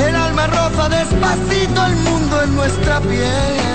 El 0.06 0.14
alma 0.16 0.46
roza 0.46 0.88
despacito 0.88 1.86
el 1.86 1.96
mundo 1.96 2.42
en 2.42 2.56
nuestra 2.56 3.00
piel. 3.00 3.70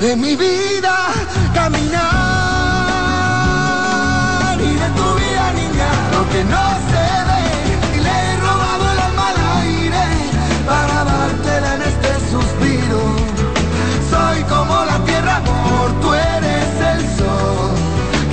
De 0.00 0.16
mi 0.16 0.36
vida 0.36 0.96
caminar 1.54 2.02
y 4.60 4.74
de 4.82 4.88
tu 4.98 5.14
vida 5.14 5.52
niña 5.54 5.88
lo 6.12 6.28
que 6.28 6.44
no 6.44 6.64
se 6.90 6.93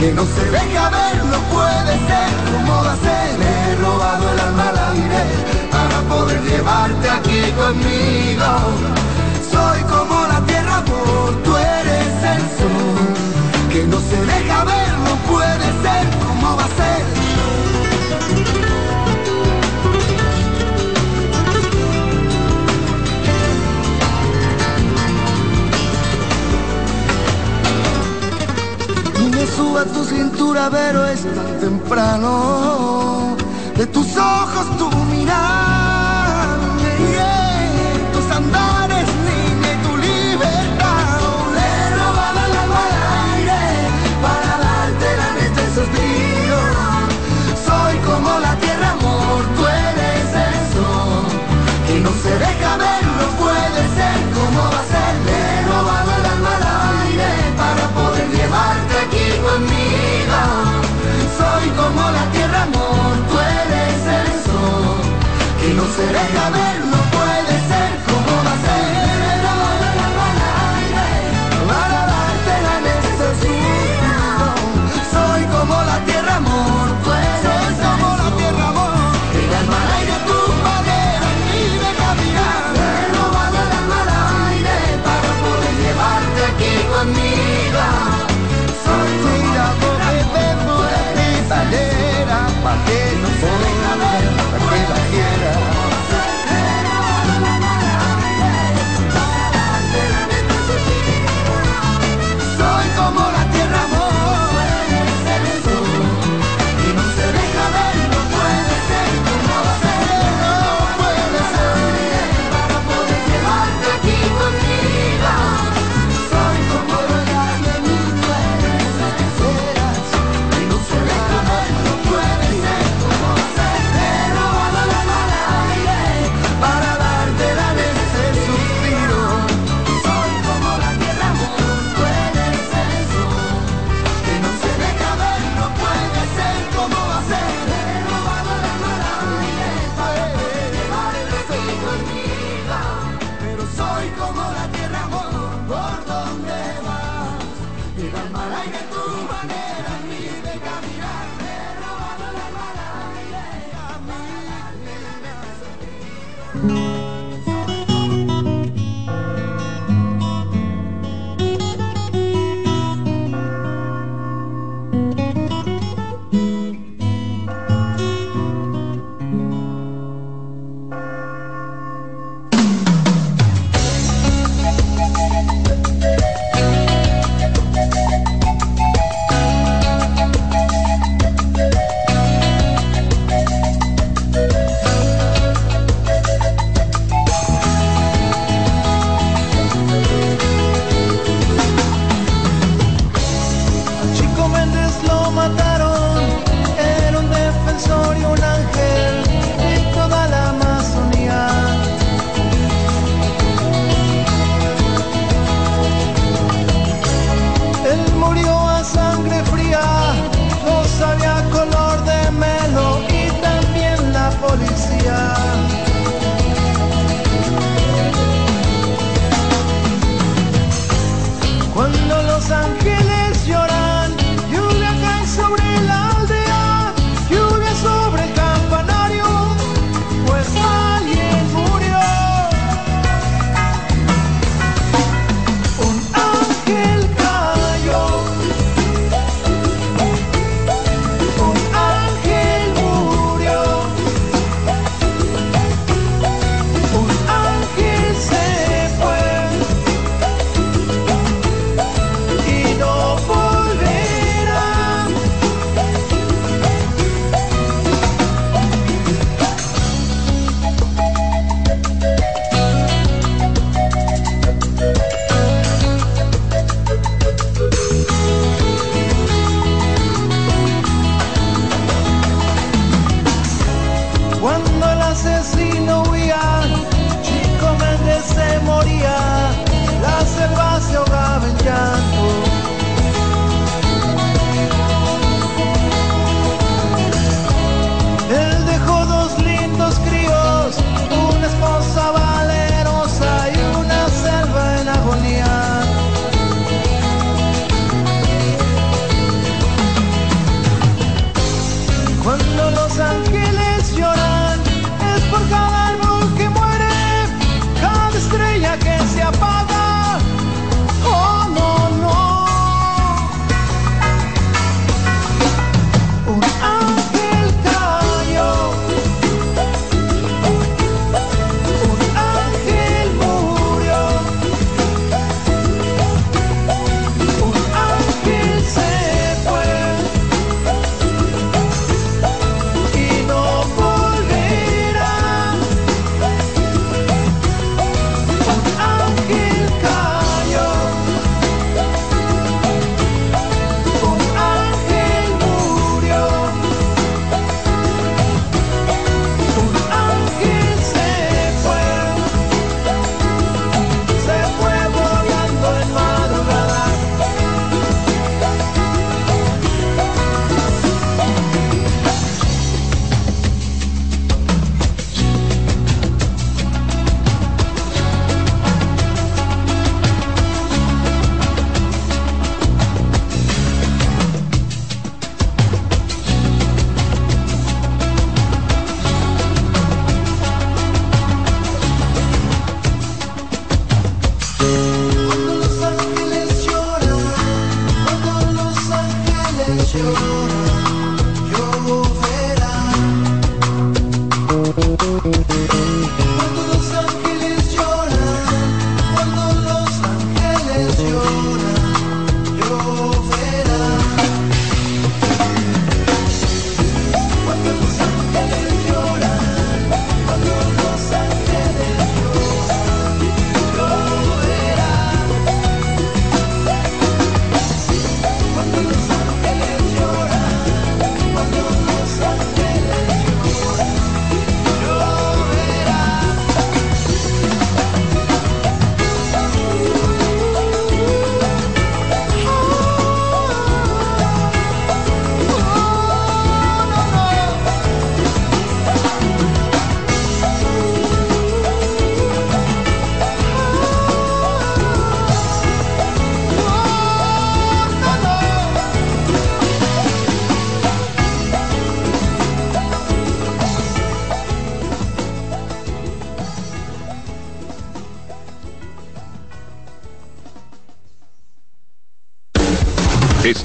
que 0.01 0.11
no 0.13 0.25
se 0.25 0.43
deja 0.49 0.89
ver 0.89 1.25
no 1.25 1.39
puede 1.53 1.93
ser. 2.07 2.29
Como 2.51 2.83
va 2.83 2.93
a 2.93 2.97
ser 3.05 3.39
le 3.39 3.49
he 3.61 3.75
robado 3.75 4.33
el 4.33 4.39
alma 4.39 4.69
al 4.69 4.79
aire 4.93 5.23
para 5.69 5.97
poder 6.09 6.41
llevarte 6.41 7.07
aquí 7.07 7.41
conmigo. 7.61 8.49
Soy 9.51 9.79
como 9.93 10.25
la 10.25 10.39
tierra 10.47 10.77
amor 10.77 11.43
tú 11.43 11.55
eres 11.55 12.13
el 12.35 12.41
sol 12.57 13.69
que 13.71 13.85
no 13.85 13.99
se 13.99 14.19
deja 14.25 14.63
ver 14.63 15.00
suba 29.71 29.85
tu 29.85 30.03
cintura, 30.03 30.69
pero 30.69 31.05
es 31.05 31.21
tan 31.21 31.59
temprano. 31.59 33.35
De 33.77 33.85
tus 33.87 34.17
ojos 34.17 34.77
tu 34.77 34.89
mirar, 35.05 35.70
no 65.73 65.85
será 65.87 66.27
el 66.27 67.00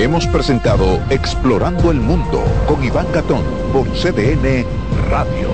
Hemos 0.00 0.26
presentado 0.26 0.98
Explorando 1.10 1.90
el 1.90 2.00
Mundo 2.00 2.42
con 2.66 2.82
Iván 2.82 3.06
Gatón 3.12 3.42
por 3.70 3.86
CDN 3.88 4.64
Radio. 5.10 5.50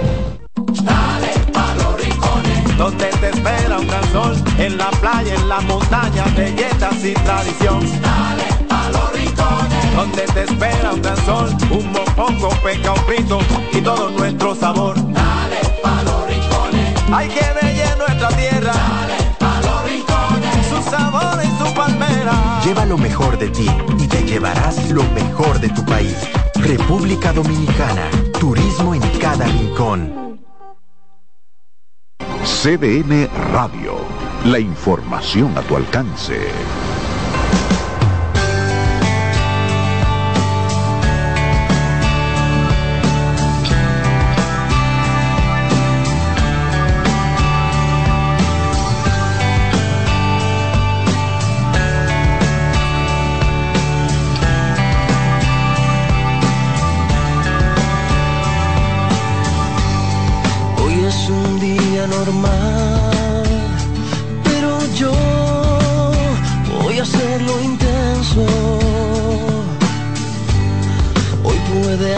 Dale 0.84 1.32
pa' 1.52 1.74
los 1.74 2.00
rincones, 2.00 2.78
donde 2.78 3.06
te 3.06 3.30
espera 3.30 3.76
un 3.76 3.88
gran 3.88 4.04
sol, 4.12 4.36
en 4.58 4.78
la 4.78 4.90
playa, 5.00 5.34
en 5.34 5.48
la 5.48 5.60
montaña, 5.62 6.26
belletas 6.36 7.04
y 7.04 7.14
tradición. 7.14 7.80
Dale 8.00 8.44
pa' 8.68 8.88
los 8.92 9.12
rincones, 9.14 9.96
donde 9.96 10.22
te 10.22 10.42
espera 10.44 10.92
un 10.92 11.02
gran 11.02 11.16
sol, 11.26 11.48
un 11.68 11.90
mopongo, 11.90 12.50
peca, 12.62 12.92
un 12.92 13.00
frito 13.00 13.40
y 13.72 13.80
todo 13.80 14.10
nuestro 14.10 14.54
sabor. 14.54 14.94
Dale 14.94 15.58
pa' 15.82 16.04
los 16.04 16.24
rincones, 16.28 16.94
hay 17.12 17.28
que 17.30 17.46
bella 17.60 17.96
nuestra 17.96 18.28
tierra. 18.28 18.72
Dale 18.72 19.18
pa' 19.40 19.60
los 19.62 19.82
rincones, 19.90 20.66
su 20.68 20.88
sabor 20.88 21.42
y 21.42 21.48
su 21.58 21.74
palmera. 21.74 22.05
Lleva 22.66 22.84
lo 22.84 22.98
mejor 22.98 23.38
de 23.38 23.48
ti 23.48 23.68
y 23.96 24.08
te 24.08 24.24
llevarás 24.24 24.90
lo 24.90 25.04
mejor 25.12 25.60
de 25.60 25.68
tu 25.68 25.84
país. 25.84 26.16
República 26.56 27.32
Dominicana. 27.32 28.10
Turismo 28.40 28.92
en 28.92 29.02
cada 29.20 29.46
rincón. 29.46 30.40
CDN 32.42 33.28
Radio. 33.52 33.94
La 34.46 34.58
información 34.58 35.56
a 35.56 35.62
tu 35.62 35.76
alcance. 35.76 36.40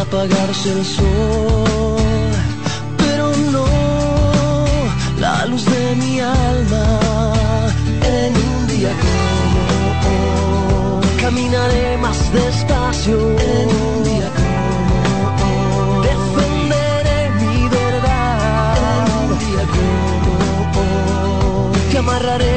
Apagarse 0.09 0.73
el 0.73 0.85
sol, 0.85 2.33
pero 2.97 3.27
no 3.53 3.67
la 5.21 5.45
luz 5.47 5.65
de 5.67 5.97
mi 5.97 6.21
alma. 6.21 6.85
En 8.17 8.33
un 8.49 8.67
día 8.69 8.93
como 9.05 9.63
hoy, 11.01 11.07
caminaré 11.21 11.99
más 11.99 12.19
despacio. 12.33 13.17
En 13.55 13.69
un 13.87 13.97
día 14.09 14.29
como 14.39 15.17
hoy, 15.45 16.07
defenderé 16.09 17.21
mi 17.41 17.69
verdad. 17.69 18.77
En 18.95 19.05
un 19.21 19.31
día 19.45 19.65
como 19.77 20.33
hoy, 20.81 21.81
te 21.91 21.99
amarraré 21.99 22.48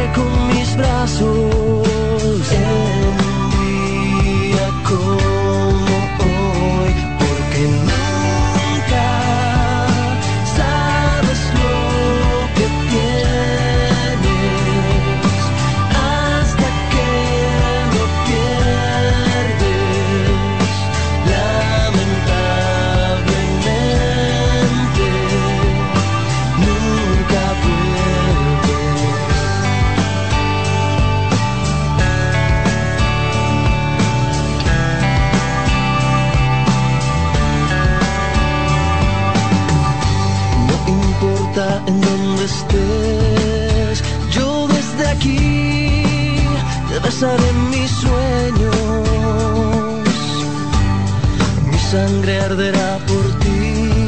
arderá 52.52 52.98
por 53.08 53.26
ti 53.40 54.06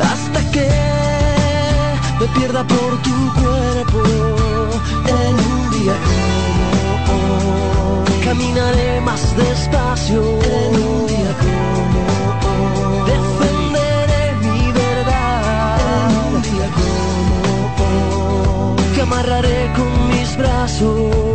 hasta 0.00 0.40
que 0.50 0.68
me 2.18 2.26
pierda 2.36 2.62
por 2.66 2.90
tu 3.06 3.16
cuerpo. 3.40 4.00
En 5.16 5.34
un 5.52 5.60
día 5.74 5.94
como 6.06 7.34
hoy, 8.04 8.24
caminaré 8.24 9.00
más 9.02 9.22
despacio. 9.36 10.22
En 10.58 10.72
un 10.88 11.06
día 11.06 11.32
como 11.44 12.00
hoy, 12.48 12.96
defenderé 13.10 14.24
mi 14.44 14.72
verdad. 14.72 15.80
En 16.08 16.34
un 16.34 16.42
día 16.48 16.68
como 16.78 18.74
hoy, 18.76 18.84
te 18.94 19.00
amarraré 19.02 19.60
con 19.76 19.90
mis 20.08 20.36
brazos. 20.36 21.31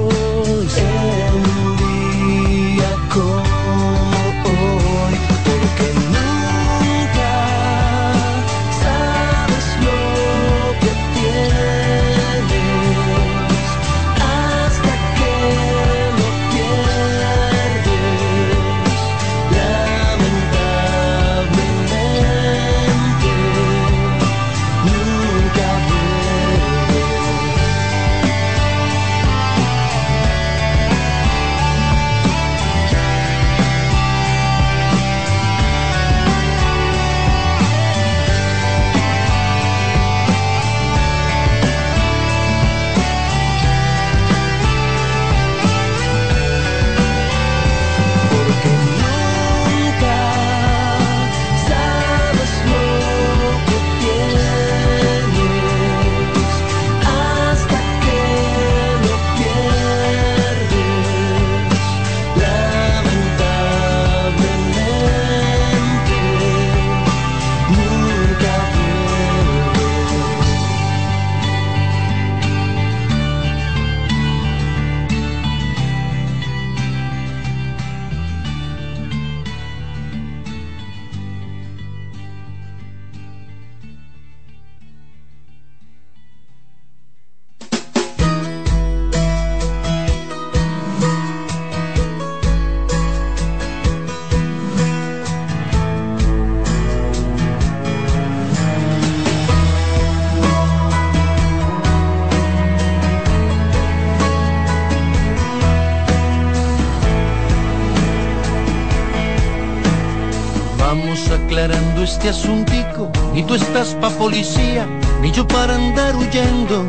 Vamos 110.89 111.29
aclarando 111.29 112.01
este 112.01 112.29
asuntico, 112.29 113.11
ni 113.33 113.43
tú 113.43 113.55
estás 113.55 113.89
pa' 113.95 114.09
policía, 114.09 114.87
ni 115.21 115.33
yo 115.33 115.45
para 115.45 115.75
andar 115.75 116.15
huyendo. 116.15 116.85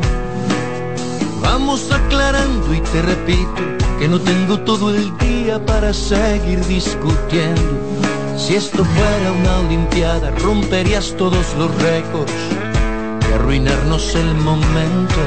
Vamos 1.41 1.91
aclarando 1.91 2.73
y 2.73 2.79
te 2.79 3.01
repito 3.01 3.61
que 3.99 4.07
no 4.07 4.17
tengo 4.21 4.57
todo 4.61 4.95
el 4.95 5.17
día 5.17 5.59
para 5.65 5.93
seguir 5.93 6.65
discutiendo. 6.65 7.73
Si 8.37 8.55
esto 8.55 8.85
fuera 8.85 9.33
una 9.33 9.67
olimpiada, 9.67 10.31
romperías 10.39 11.13
todos 11.17 11.53
los 11.57 11.69
récords 11.81 12.31
y 13.29 13.33
arruinarnos 13.33 14.15
el 14.15 14.33
momento. 14.35 15.21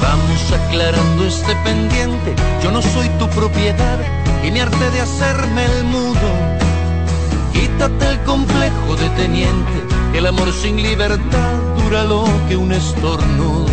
Vamos 0.00 0.52
aclarando 0.52 1.24
este 1.26 1.56
pendiente, 1.64 2.32
yo 2.62 2.70
no 2.70 2.80
soy 2.80 3.08
tu 3.18 3.28
propiedad 3.30 3.98
y 4.44 4.52
me 4.52 4.60
harté 4.60 4.88
de 4.92 5.00
hacerme 5.00 5.64
el 5.64 5.82
mudo. 5.82 6.49
Quítate 7.52 8.06
el 8.08 8.20
complejo 8.24 8.96
de 8.96 9.08
teniente, 9.10 9.78
el 10.14 10.26
amor 10.26 10.52
sin 10.52 10.82
libertad 10.82 11.54
dura 11.82 12.04
lo 12.04 12.24
que 12.48 12.56
un 12.56 12.72
estornudo. 12.72 13.66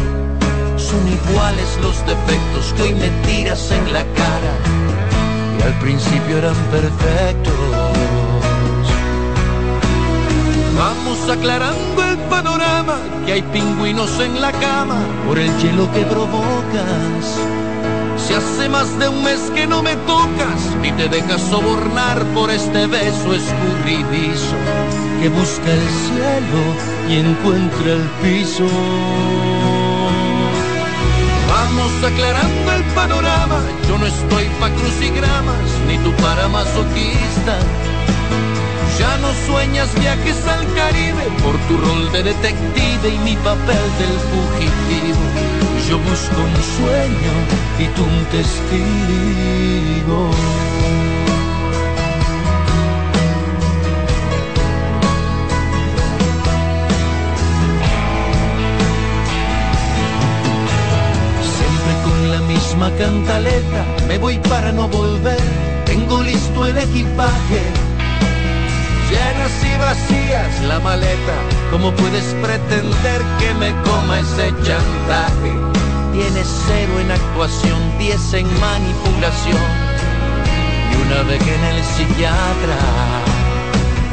Son 0.78 1.08
iguales 1.08 1.78
los 1.82 1.98
defectos 2.06 2.74
que 2.76 2.84
hoy 2.84 2.94
me 2.96 3.10
tiras 3.28 3.72
en 3.72 3.94
la 3.94 4.04
cara 4.04 4.54
y 5.60 5.62
al 5.64 5.74
principio 5.80 6.38
eran 6.38 6.56
perfectos. 6.72 7.54
Vamos 10.78 11.30
aclarando 11.30 12.04
el 12.04 12.18
panorama, 12.30 13.00
que 13.26 13.34
hay 13.34 13.42
pingüinos 13.42 14.20
en 14.20 14.40
la 14.40 14.52
cama 14.52 15.00
por 15.28 15.40
el 15.40 15.50
hielo 15.58 15.92
que 15.92 16.02
provocas. 16.02 17.67
Si 18.18 18.34
hace 18.34 18.70
más 18.70 18.98
de 19.00 19.10
un 19.10 19.24
mes 19.24 19.40
que 19.56 19.68
no 19.68 19.82
me 19.84 19.96
tocas, 20.08 20.76
ni 20.82 20.92
te 20.92 21.08
dejas 21.08 21.42
sobornar 21.42 22.24
por 22.34 22.50
este 22.50 22.88
beso 22.88 23.34
escurridizo 23.34 24.56
que 25.22 25.30
busca 25.30 25.72
el 25.72 25.88
cielo 26.06 26.62
y 27.10 27.16
encuentra 27.18 27.94
el 27.94 28.04
piso. 28.22 28.66
Vamos 31.50 31.92
aclarando 32.04 32.72
el 32.74 32.84
panorama, 32.96 33.62
yo 33.88 33.98
no 33.98 34.06
estoy 34.06 34.46
pa' 34.60 34.70
crucigramas, 34.70 35.70
ni 35.88 35.98
tú 36.00 36.12
para 36.22 36.48
masoquista. 36.48 37.58
Ya 39.00 39.18
no 39.18 39.32
sueñas 39.46 39.94
viajes 40.00 40.48
al 40.48 40.66
Caribe 40.74 41.24
por 41.44 41.56
tu 41.68 41.78
rol 41.78 42.12
de 42.12 42.24
detective 42.24 43.10
y 43.10 43.18
mi 43.20 43.36
papel 43.38 43.86
del 44.00 44.18
fugitivo. 44.32 45.67
Yo 45.90 45.98
busco 46.00 46.42
un 46.42 46.56
sueño 46.76 47.34
y 47.80 47.86
tú 47.96 48.04
un 48.04 48.26
testigo. 48.26 50.20
Siempre 61.56 61.94
con 62.04 62.20
la 62.32 62.42
misma 62.42 62.92
cantaleta, 62.98 63.86
me 64.10 64.18
voy 64.18 64.38
para 64.40 64.74
no 64.74 64.90
volver. 64.90 65.40
Tengo 65.86 66.22
listo 66.22 66.66
el 66.66 66.78
equipaje 66.78 67.62
llenas 69.10 69.64
y 69.64 69.78
vacías 69.78 70.62
la 70.68 70.80
maleta. 70.80 71.36
¿Cómo 71.72 71.94
puedes 71.94 72.26
pretender 72.42 73.22
que 73.40 73.54
me 73.54 73.72
coma 73.84 74.20
ese 74.20 74.54
chantaje? 74.64 75.77
Tienes 76.18 76.48
cero 76.66 77.00
en 77.00 77.12
actuación, 77.12 77.80
diez 78.00 78.34
en 78.34 78.48
manipulación 78.60 79.62
y 80.92 80.96
una 81.06 81.22
vez 81.22 81.40
en 81.40 81.64
el 81.64 81.84
psiquiatra. 81.84 82.78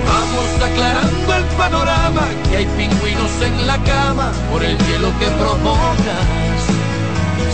Vamos 0.07 0.71
aclarando 0.71 1.35
el 1.35 1.45
panorama, 1.57 2.29
que 2.51 2.59
hay 2.59 2.67
pingüinos 2.77 3.41
en 3.41 3.67
la 3.67 3.79
cama 3.85 4.33
por 4.53 4.63
el 4.63 4.77
hielo 4.77 5.19
que 5.19 5.29
provocas. 5.29 6.61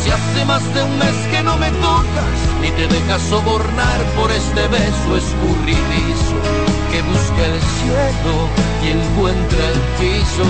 Si 0.02 0.10
hace 0.10 0.44
más 0.44 0.64
de 0.74 0.82
un 0.82 0.98
mes 0.98 1.14
que 1.30 1.44
no 1.44 1.56
me 1.56 1.70
tocas, 1.70 2.38
ni 2.60 2.72
te 2.72 2.88
dejas 2.88 3.22
sobornar 3.22 4.00
por 4.16 4.32
este 4.32 4.66
beso 4.66 5.16
escurridizo 5.16 6.69
que 6.90 7.02
busca 7.02 7.46
el 7.46 7.60
cielo 7.60 8.34
y 8.82 8.88
encuentra 8.90 9.62
el 9.72 9.80
piso. 9.98 10.46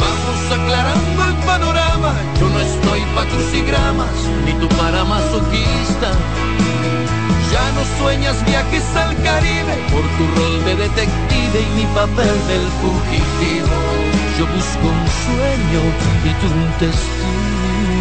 Vamos 0.00 0.40
aclarando 0.58 1.24
el 1.24 1.34
panorama, 1.44 2.12
yo 2.40 2.48
no 2.48 2.60
estoy 2.60 3.00
pa' 3.14 3.26
crucigramas, 3.26 4.16
ni 4.44 4.52
tú 4.54 4.68
para 4.76 5.04
masoquista. 5.04 6.10
Ya 7.52 7.64
no 7.76 7.82
sueñas 7.98 8.44
viajes 8.46 8.84
al 8.96 9.14
Caribe 9.22 9.74
por 9.92 10.04
tu 10.16 10.24
rol 10.36 10.64
de 10.64 10.74
detective 10.76 11.58
y 11.60 11.70
mi 11.76 11.86
papel 11.94 12.36
del 12.48 12.66
fugitivo. 12.80 13.76
Yo 14.38 14.44
busco 14.46 14.86
un 14.88 15.06
sueño 15.24 15.82
y 16.24 16.30
tú 16.40 16.46
un 16.46 16.70
testigo. 16.80 17.92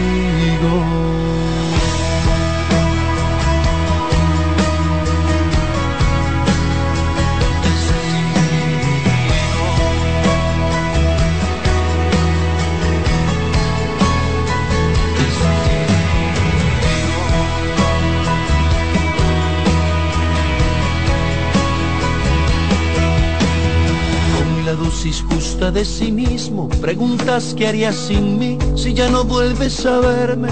De 25.71 25.85
sí 25.85 26.11
mismo, 26.11 26.67
preguntas 26.81 27.55
qué 27.57 27.67
harías 27.67 27.95
sin 27.95 28.37
mí 28.37 28.57
si 28.75 28.93
ya 28.93 29.09
no 29.09 29.23
vuelves 29.23 29.85
a 29.85 29.99
verme. 29.99 30.49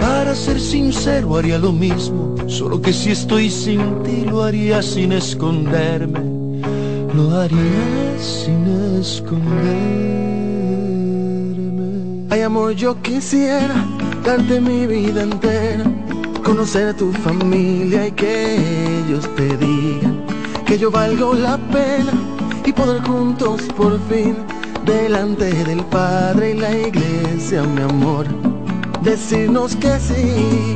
Para 0.00 0.34
ser 0.34 0.60
sincero 0.60 1.36
haría 1.36 1.58
lo 1.58 1.72
mismo, 1.72 2.36
solo 2.46 2.80
que 2.80 2.92
si 2.92 3.10
estoy 3.10 3.50
sin 3.50 4.02
ti 4.02 4.24
lo 4.24 4.42
haría 4.42 4.82
sin 4.82 5.12
esconderme. 5.12 6.20
Lo 7.14 7.36
haría 7.38 8.18
sin 8.18 8.98
esconderme. 9.00 9.72
Ay 12.30 12.42
amor, 12.42 12.72
yo 12.72 13.00
quisiera 13.02 13.74
darte 14.24 14.60
mi 14.60 14.86
vida 14.86 15.22
entera, 15.22 15.84
conocer 16.44 16.88
a 16.88 16.94
tu 16.94 17.12
familia 17.12 18.06
y 18.06 18.12
que 18.12 18.56
ellos 19.06 19.28
te 19.36 19.56
digan 19.56 20.22
que 20.64 20.78
yo 20.78 20.90
valgo 20.90 21.34
la 21.34 21.58
pena 21.58 22.21
poder 22.72 23.02
juntos 23.02 23.62
por 23.76 23.98
fin 24.08 24.36
delante 24.84 25.52
del 25.64 25.84
Padre 25.84 26.52
y 26.52 26.54
la 26.54 26.76
iglesia, 26.76 27.62
mi 27.62 27.82
amor, 27.82 28.26
decirnos 29.02 29.76
que 29.76 29.98
sí. 29.98 30.74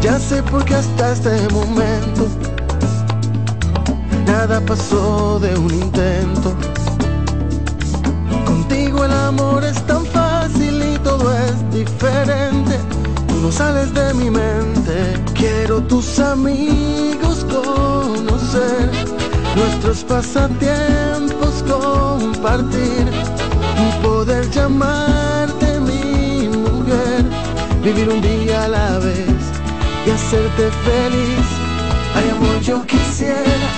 Ya 0.00 0.18
sé 0.18 0.42
por 0.44 0.64
qué 0.64 0.74
hasta 0.74 1.12
este 1.12 1.48
momento 1.52 2.49
nada 4.40 4.60
pasó 4.60 5.38
de 5.38 5.54
un 5.54 5.70
intento. 5.70 6.54
Contigo 8.46 9.04
el 9.04 9.12
amor 9.12 9.62
es 9.64 9.78
tan 9.86 10.06
fácil 10.06 10.82
y 10.82 10.96
todo 11.00 11.26
es 11.46 11.56
diferente. 11.70 12.74
Tú 13.28 13.34
no 13.42 13.52
sales 13.52 13.92
de 13.92 14.14
mi 14.14 14.30
mente. 14.30 14.94
Quiero 15.34 15.82
tus 15.82 16.18
amigos 16.20 17.44
conocer, 17.56 18.90
nuestros 19.56 19.98
pasatiempos 20.04 21.62
compartir 21.74 23.04
y 23.84 23.88
poder 24.02 24.50
llamarte 24.50 25.66
mi 25.80 26.48
mujer. 26.48 27.20
Vivir 27.84 28.08
un 28.08 28.22
día 28.22 28.64
a 28.64 28.68
la 28.68 28.98
vez 29.00 29.42
y 30.06 30.10
hacerte 30.10 30.64
feliz. 30.88 31.46
Ay 32.16 32.30
amor, 32.30 32.58
yo 32.60 32.82
quisiera 32.86 33.69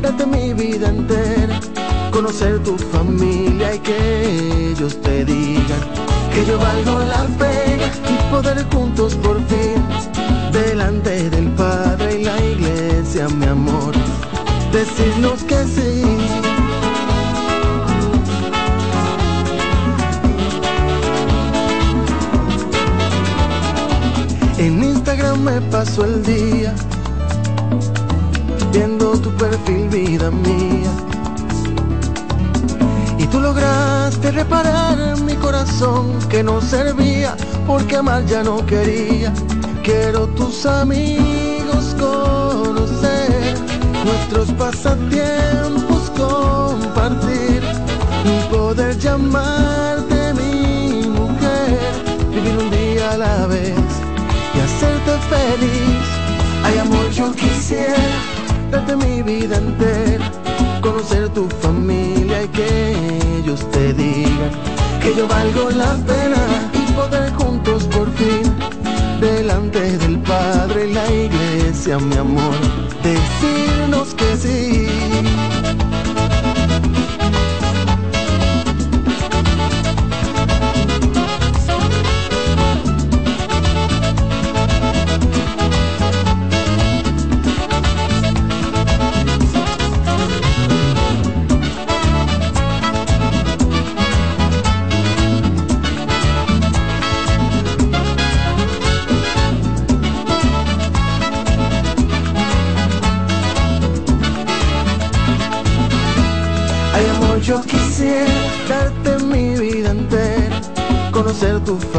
darte 0.00 0.26
mi 0.26 0.52
vida 0.54 0.88
entera, 0.88 1.60
conocer 2.10 2.62
tu 2.62 2.76
familia 2.76 3.74
y 3.74 3.78
que 3.80 4.70
ellos 4.70 5.00
te 5.00 5.24
digan 5.24 5.80
que 6.32 6.46
yo 6.46 6.58
valgo 6.58 6.98
la 7.00 7.24
pena 7.38 7.86
y 8.08 8.30
poder 8.30 8.64
juntos 8.72 9.14
por 9.16 9.36
fin 9.46 9.82
delante 10.52 11.28
del 11.30 11.48
Padre 11.50 12.20
y 12.20 12.24
la 12.24 12.40
iglesia, 12.40 13.28
mi 13.28 13.46
amor, 13.46 13.92
decirnos 14.72 15.42
que 15.44 15.64
sí. 15.64 16.02
En 24.58 24.84
Instagram 24.84 25.40
me 25.42 25.60
paso 25.62 26.04
el 26.04 26.22
día 26.22 26.74
perfil, 29.32 29.88
vida 29.88 30.30
mía. 30.30 30.90
Y 33.18 33.26
tú 33.26 33.40
lograste 33.40 34.30
reparar 34.30 35.20
mi 35.20 35.34
corazón 35.34 36.18
que 36.28 36.42
no 36.42 36.60
servía 36.60 37.36
porque 37.66 37.96
amar 37.96 38.24
ya 38.26 38.42
no 38.42 38.64
quería. 38.66 39.32
Quiero 39.82 40.26
tus 40.28 40.66
amigos 40.66 41.96
conocer, 41.98 43.54
nuestros 44.04 44.52
pasatiempos 44.52 46.10
compartir 46.16 47.62
y 48.24 48.54
poder 48.54 48.98
llamarte 48.98 50.34
mi 50.34 51.08
mujer, 51.08 51.78
vivir 52.30 52.56
un 52.58 52.70
día 52.70 53.12
a 53.12 53.18
la 53.18 53.46
vez 53.46 53.74
y 54.54 54.60
hacerte 54.60 55.12
feliz. 55.28 56.06
Ay 56.64 56.78
amor, 56.78 57.10
yo 57.10 57.32
quisiera 57.32 58.29
darte 58.70 58.96
mi 58.96 59.22
vida 59.22 59.56
entera, 59.56 60.30
conocer 60.80 61.28
tu 61.30 61.48
familia 61.48 62.44
y 62.44 62.48
que 62.48 63.38
ellos 63.38 63.68
te 63.70 63.92
digan 63.92 64.52
que 65.00 65.14
yo 65.16 65.26
valgo 65.26 65.70
la 65.70 65.96
pena 66.06 66.70
y 66.72 66.92
poder 66.92 67.32
juntos 67.34 67.84
por 67.84 68.10
fin 68.12 68.42
delante 69.20 69.98
del 69.98 70.18
Padre 70.20 70.88
y 70.88 70.92
la 70.92 71.10
iglesia, 71.10 71.98
mi 71.98 72.16
amor, 72.16 72.54
decirnos 73.02 74.14
que 74.14 74.36
sí. 74.36 75.29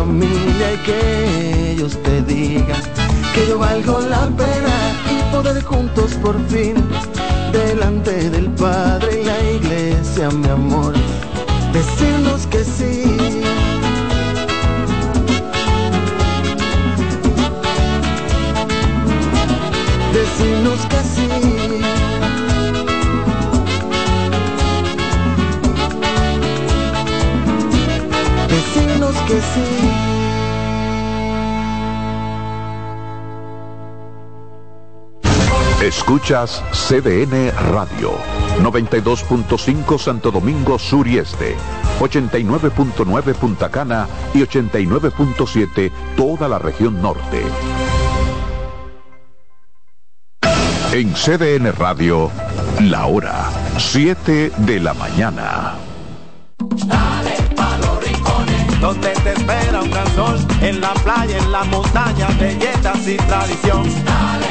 Familia 0.06 0.74
y 0.74 0.78
que 0.78 1.72
ellos 1.74 1.96
te 2.02 2.24
digan 2.24 2.82
que 3.34 3.48
yo 3.48 3.60
valgo 3.60 4.00
la 4.02 4.26
pena 4.30 4.76
y 5.14 5.32
poder 5.32 5.64
juntos 5.64 6.14
por 6.24 6.36
fin 6.48 6.74
delante 7.52 8.32
del 8.32 8.50
Padre 8.52 9.22
y 9.22 9.26
la 9.26 9.40
iglesia, 9.58 10.30
mi 10.32 10.50
amor, 10.50 10.94
decirnos 11.72 12.48
que 12.48 12.64
sí. 12.64 13.04
Decirnos 20.20 20.80
que 20.92 21.02
sí. 21.14 21.30
Decirnos 28.50 29.16
que 29.28 29.40
sí. 29.54 29.91
Escuchas 36.12 36.62
CDN 36.74 37.54
Radio, 37.72 38.12
92.5 38.60 39.98
Santo 39.98 40.30
Domingo 40.30 40.78
Sur 40.78 41.08
y 41.08 41.20
Este, 41.20 41.56
89.9 42.02 43.34
Punta 43.34 43.72
Cana 43.72 44.10
y 44.34 44.40
89.7 44.40 45.90
toda 46.18 46.50
la 46.50 46.60
región 46.60 47.02
norte. 47.02 47.42
En 50.92 51.14
CDN 51.14 51.72
Radio, 51.72 52.30
la 52.82 53.06
hora 53.06 53.50
7 53.78 54.52
de 54.58 54.80
la 54.82 54.94
mañana. 54.94 55.76
Dale 56.88 57.36
pa' 57.56 57.78
los 57.78 58.06
rincones, 58.06 58.82
donde 58.82 59.12
te 59.12 59.32
espera 59.32 59.82
un 59.82 59.90
gran 59.90 60.08
sol, 60.14 60.38
en 60.60 60.82
la 60.82 60.94
playa, 60.94 61.38
en 61.38 61.52
la 61.54 61.64
montaña, 61.64 62.28
belletas 62.38 63.08
y 63.08 63.16
tradición. 63.16 63.84
Dale 64.04 64.51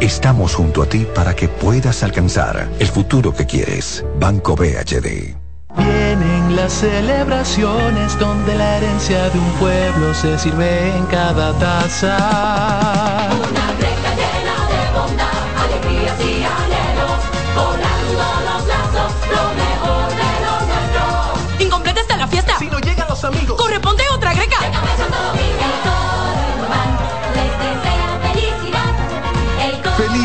Estamos 0.00 0.54
junto 0.54 0.82
a 0.82 0.86
ti 0.86 1.06
para 1.14 1.34
que 1.34 1.48
puedas 1.48 2.02
alcanzar 2.02 2.68
el 2.78 2.88
futuro 2.88 3.32
que 3.32 3.46
quieres. 3.46 4.04
Banco 4.18 4.56
BHD. 4.56 5.36
Vienen 5.76 6.56
las 6.56 6.72
celebraciones 6.72 8.18
donde 8.18 8.54
la 8.54 8.76
herencia 8.76 9.30
de 9.30 9.38
un 9.38 9.50
pueblo 9.52 10.14
se 10.14 10.38
sirve 10.38 10.96
en 10.96 11.06
cada 11.06 11.52
taza. 11.58 13.30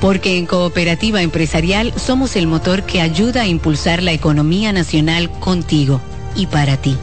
Porque 0.00 0.38
en 0.38 0.46
Cooperativa 0.46 1.22
Empresarial 1.22 1.92
somos 1.96 2.36
el 2.36 2.46
motor 2.46 2.84
que 2.84 3.00
ayuda 3.00 3.42
a 3.42 3.46
impulsar 3.46 4.02
la 4.02 4.12
economía 4.12 4.72
nacional 4.72 5.30
contigo 5.40 6.00
y 6.36 6.46
para 6.46 6.76
ti. 6.76 6.96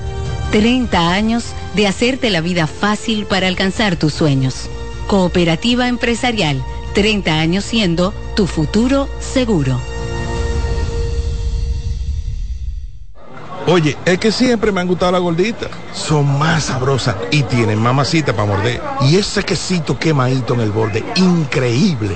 30 0.51 1.11
años 1.11 1.45
de 1.75 1.87
hacerte 1.87 2.29
la 2.29 2.41
vida 2.41 2.67
fácil 2.67 3.25
para 3.25 3.47
alcanzar 3.47 3.97
tus 3.97 4.13
sueños. 4.13 4.69
Cooperativa 5.07 5.87
empresarial, 5.87 6.63
30 6.93 7.39
años 7.39 7.65
siendo 7.65 8.13
tu 8.35 8.47
futuro 8.47 9.09
seguro. 9.19 9.79
Oye, 13.67 13.97
es 14.05 14.19
que 14.19 14.31
siempre 14.31 14.71
me 14.71 14.81
han 14.81 14.87
gustado 14.87 15.11
las 15.11 15.21
gorditas. 15.21 15.69
Son 15.91 16.37
más 16.37 16.65
sabrosas 16.65 17.15
y 17.31 17.41
tienen 17.43 17.79
mamacita 17.79 18.31
para 18.33 18.47
morder. 18.47 18.79
Y 19.01 19.17
ese 19.17 19.43
quesito 19.43 19.97
quemadito 19.97 20.53
en 20.53 20.61
el 20.61 20.71
borde, 20.71 21.03
increíble. 21.15 22.15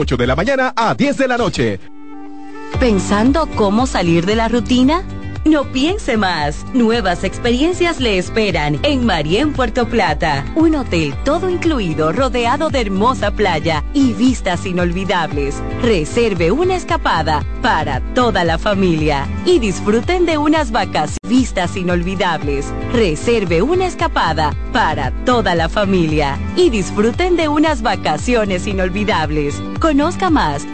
8 0.01 0.17
de 0.17 0.25
la 0.25 0.35
mañana 0.35 0.73
a 0.75 0.95
10 0.95 1.17
de 1.17 1.27
la 1.27 1.37
noche. 1.37 1.79
¿Pensando 2.79 3.47
cómo 3.55 3.85
salir 3.85 4.25
de 4.25 4.35
la 4.35 4.47
rutina? 4.47 5.03
No 5.43 5.63
piense 5.71 6.17
más. 6.17 6.65
Nuevas 6.73 7.23
experiencias 7.23 7.99
le 7.99 8.19
esperan 8.19 8.79
en 8.83 9.05
Marien 9.05 9.53
Puerto 9.53 9.87
Plata. 9.87 10.45
Un 10.55 10.75
hotel 10.75 11.15
todo 11.25 11.49
incluido 11.49 12.11
rodeado 12.11 12.69
de 12.69 12.81
hermosa 12.81 13.31
playa 13.31 13.83
y 13.93 14.13
vistas 14.13 14.67
inolvidables. 14.67 15.61
Reserve 15.81 16.51
una 16.51 16.75
escapada 16.75 17.43
para 17.63 18.01
toda 18.13 18.43
la 18.43 18.59
familia 18.59 19.27
y 19.45 19.57
disfruten 19.57 20.27
de 20.27 20.37
unas 20.37 20.71
vacas 20.71 21.17
vistas 21.27 21.75
inolvidables. 21.75 22.71
Reserve 22.93 23.63
una 23.63 23.87
escapada 23.87 24.53
para 24.71 25.11
toda 25.25 25.55
la 25.55 25.69
familia 25.69 26.37
y 26.55 26.69
disfruten 26.69 27.35
de 27.35 27.47
unas 27.47 27.81
vacaciones 27.81 28.67
inolvidables. 28.67 29.59
Conozca 29.79 30.29
más 30.29 30.67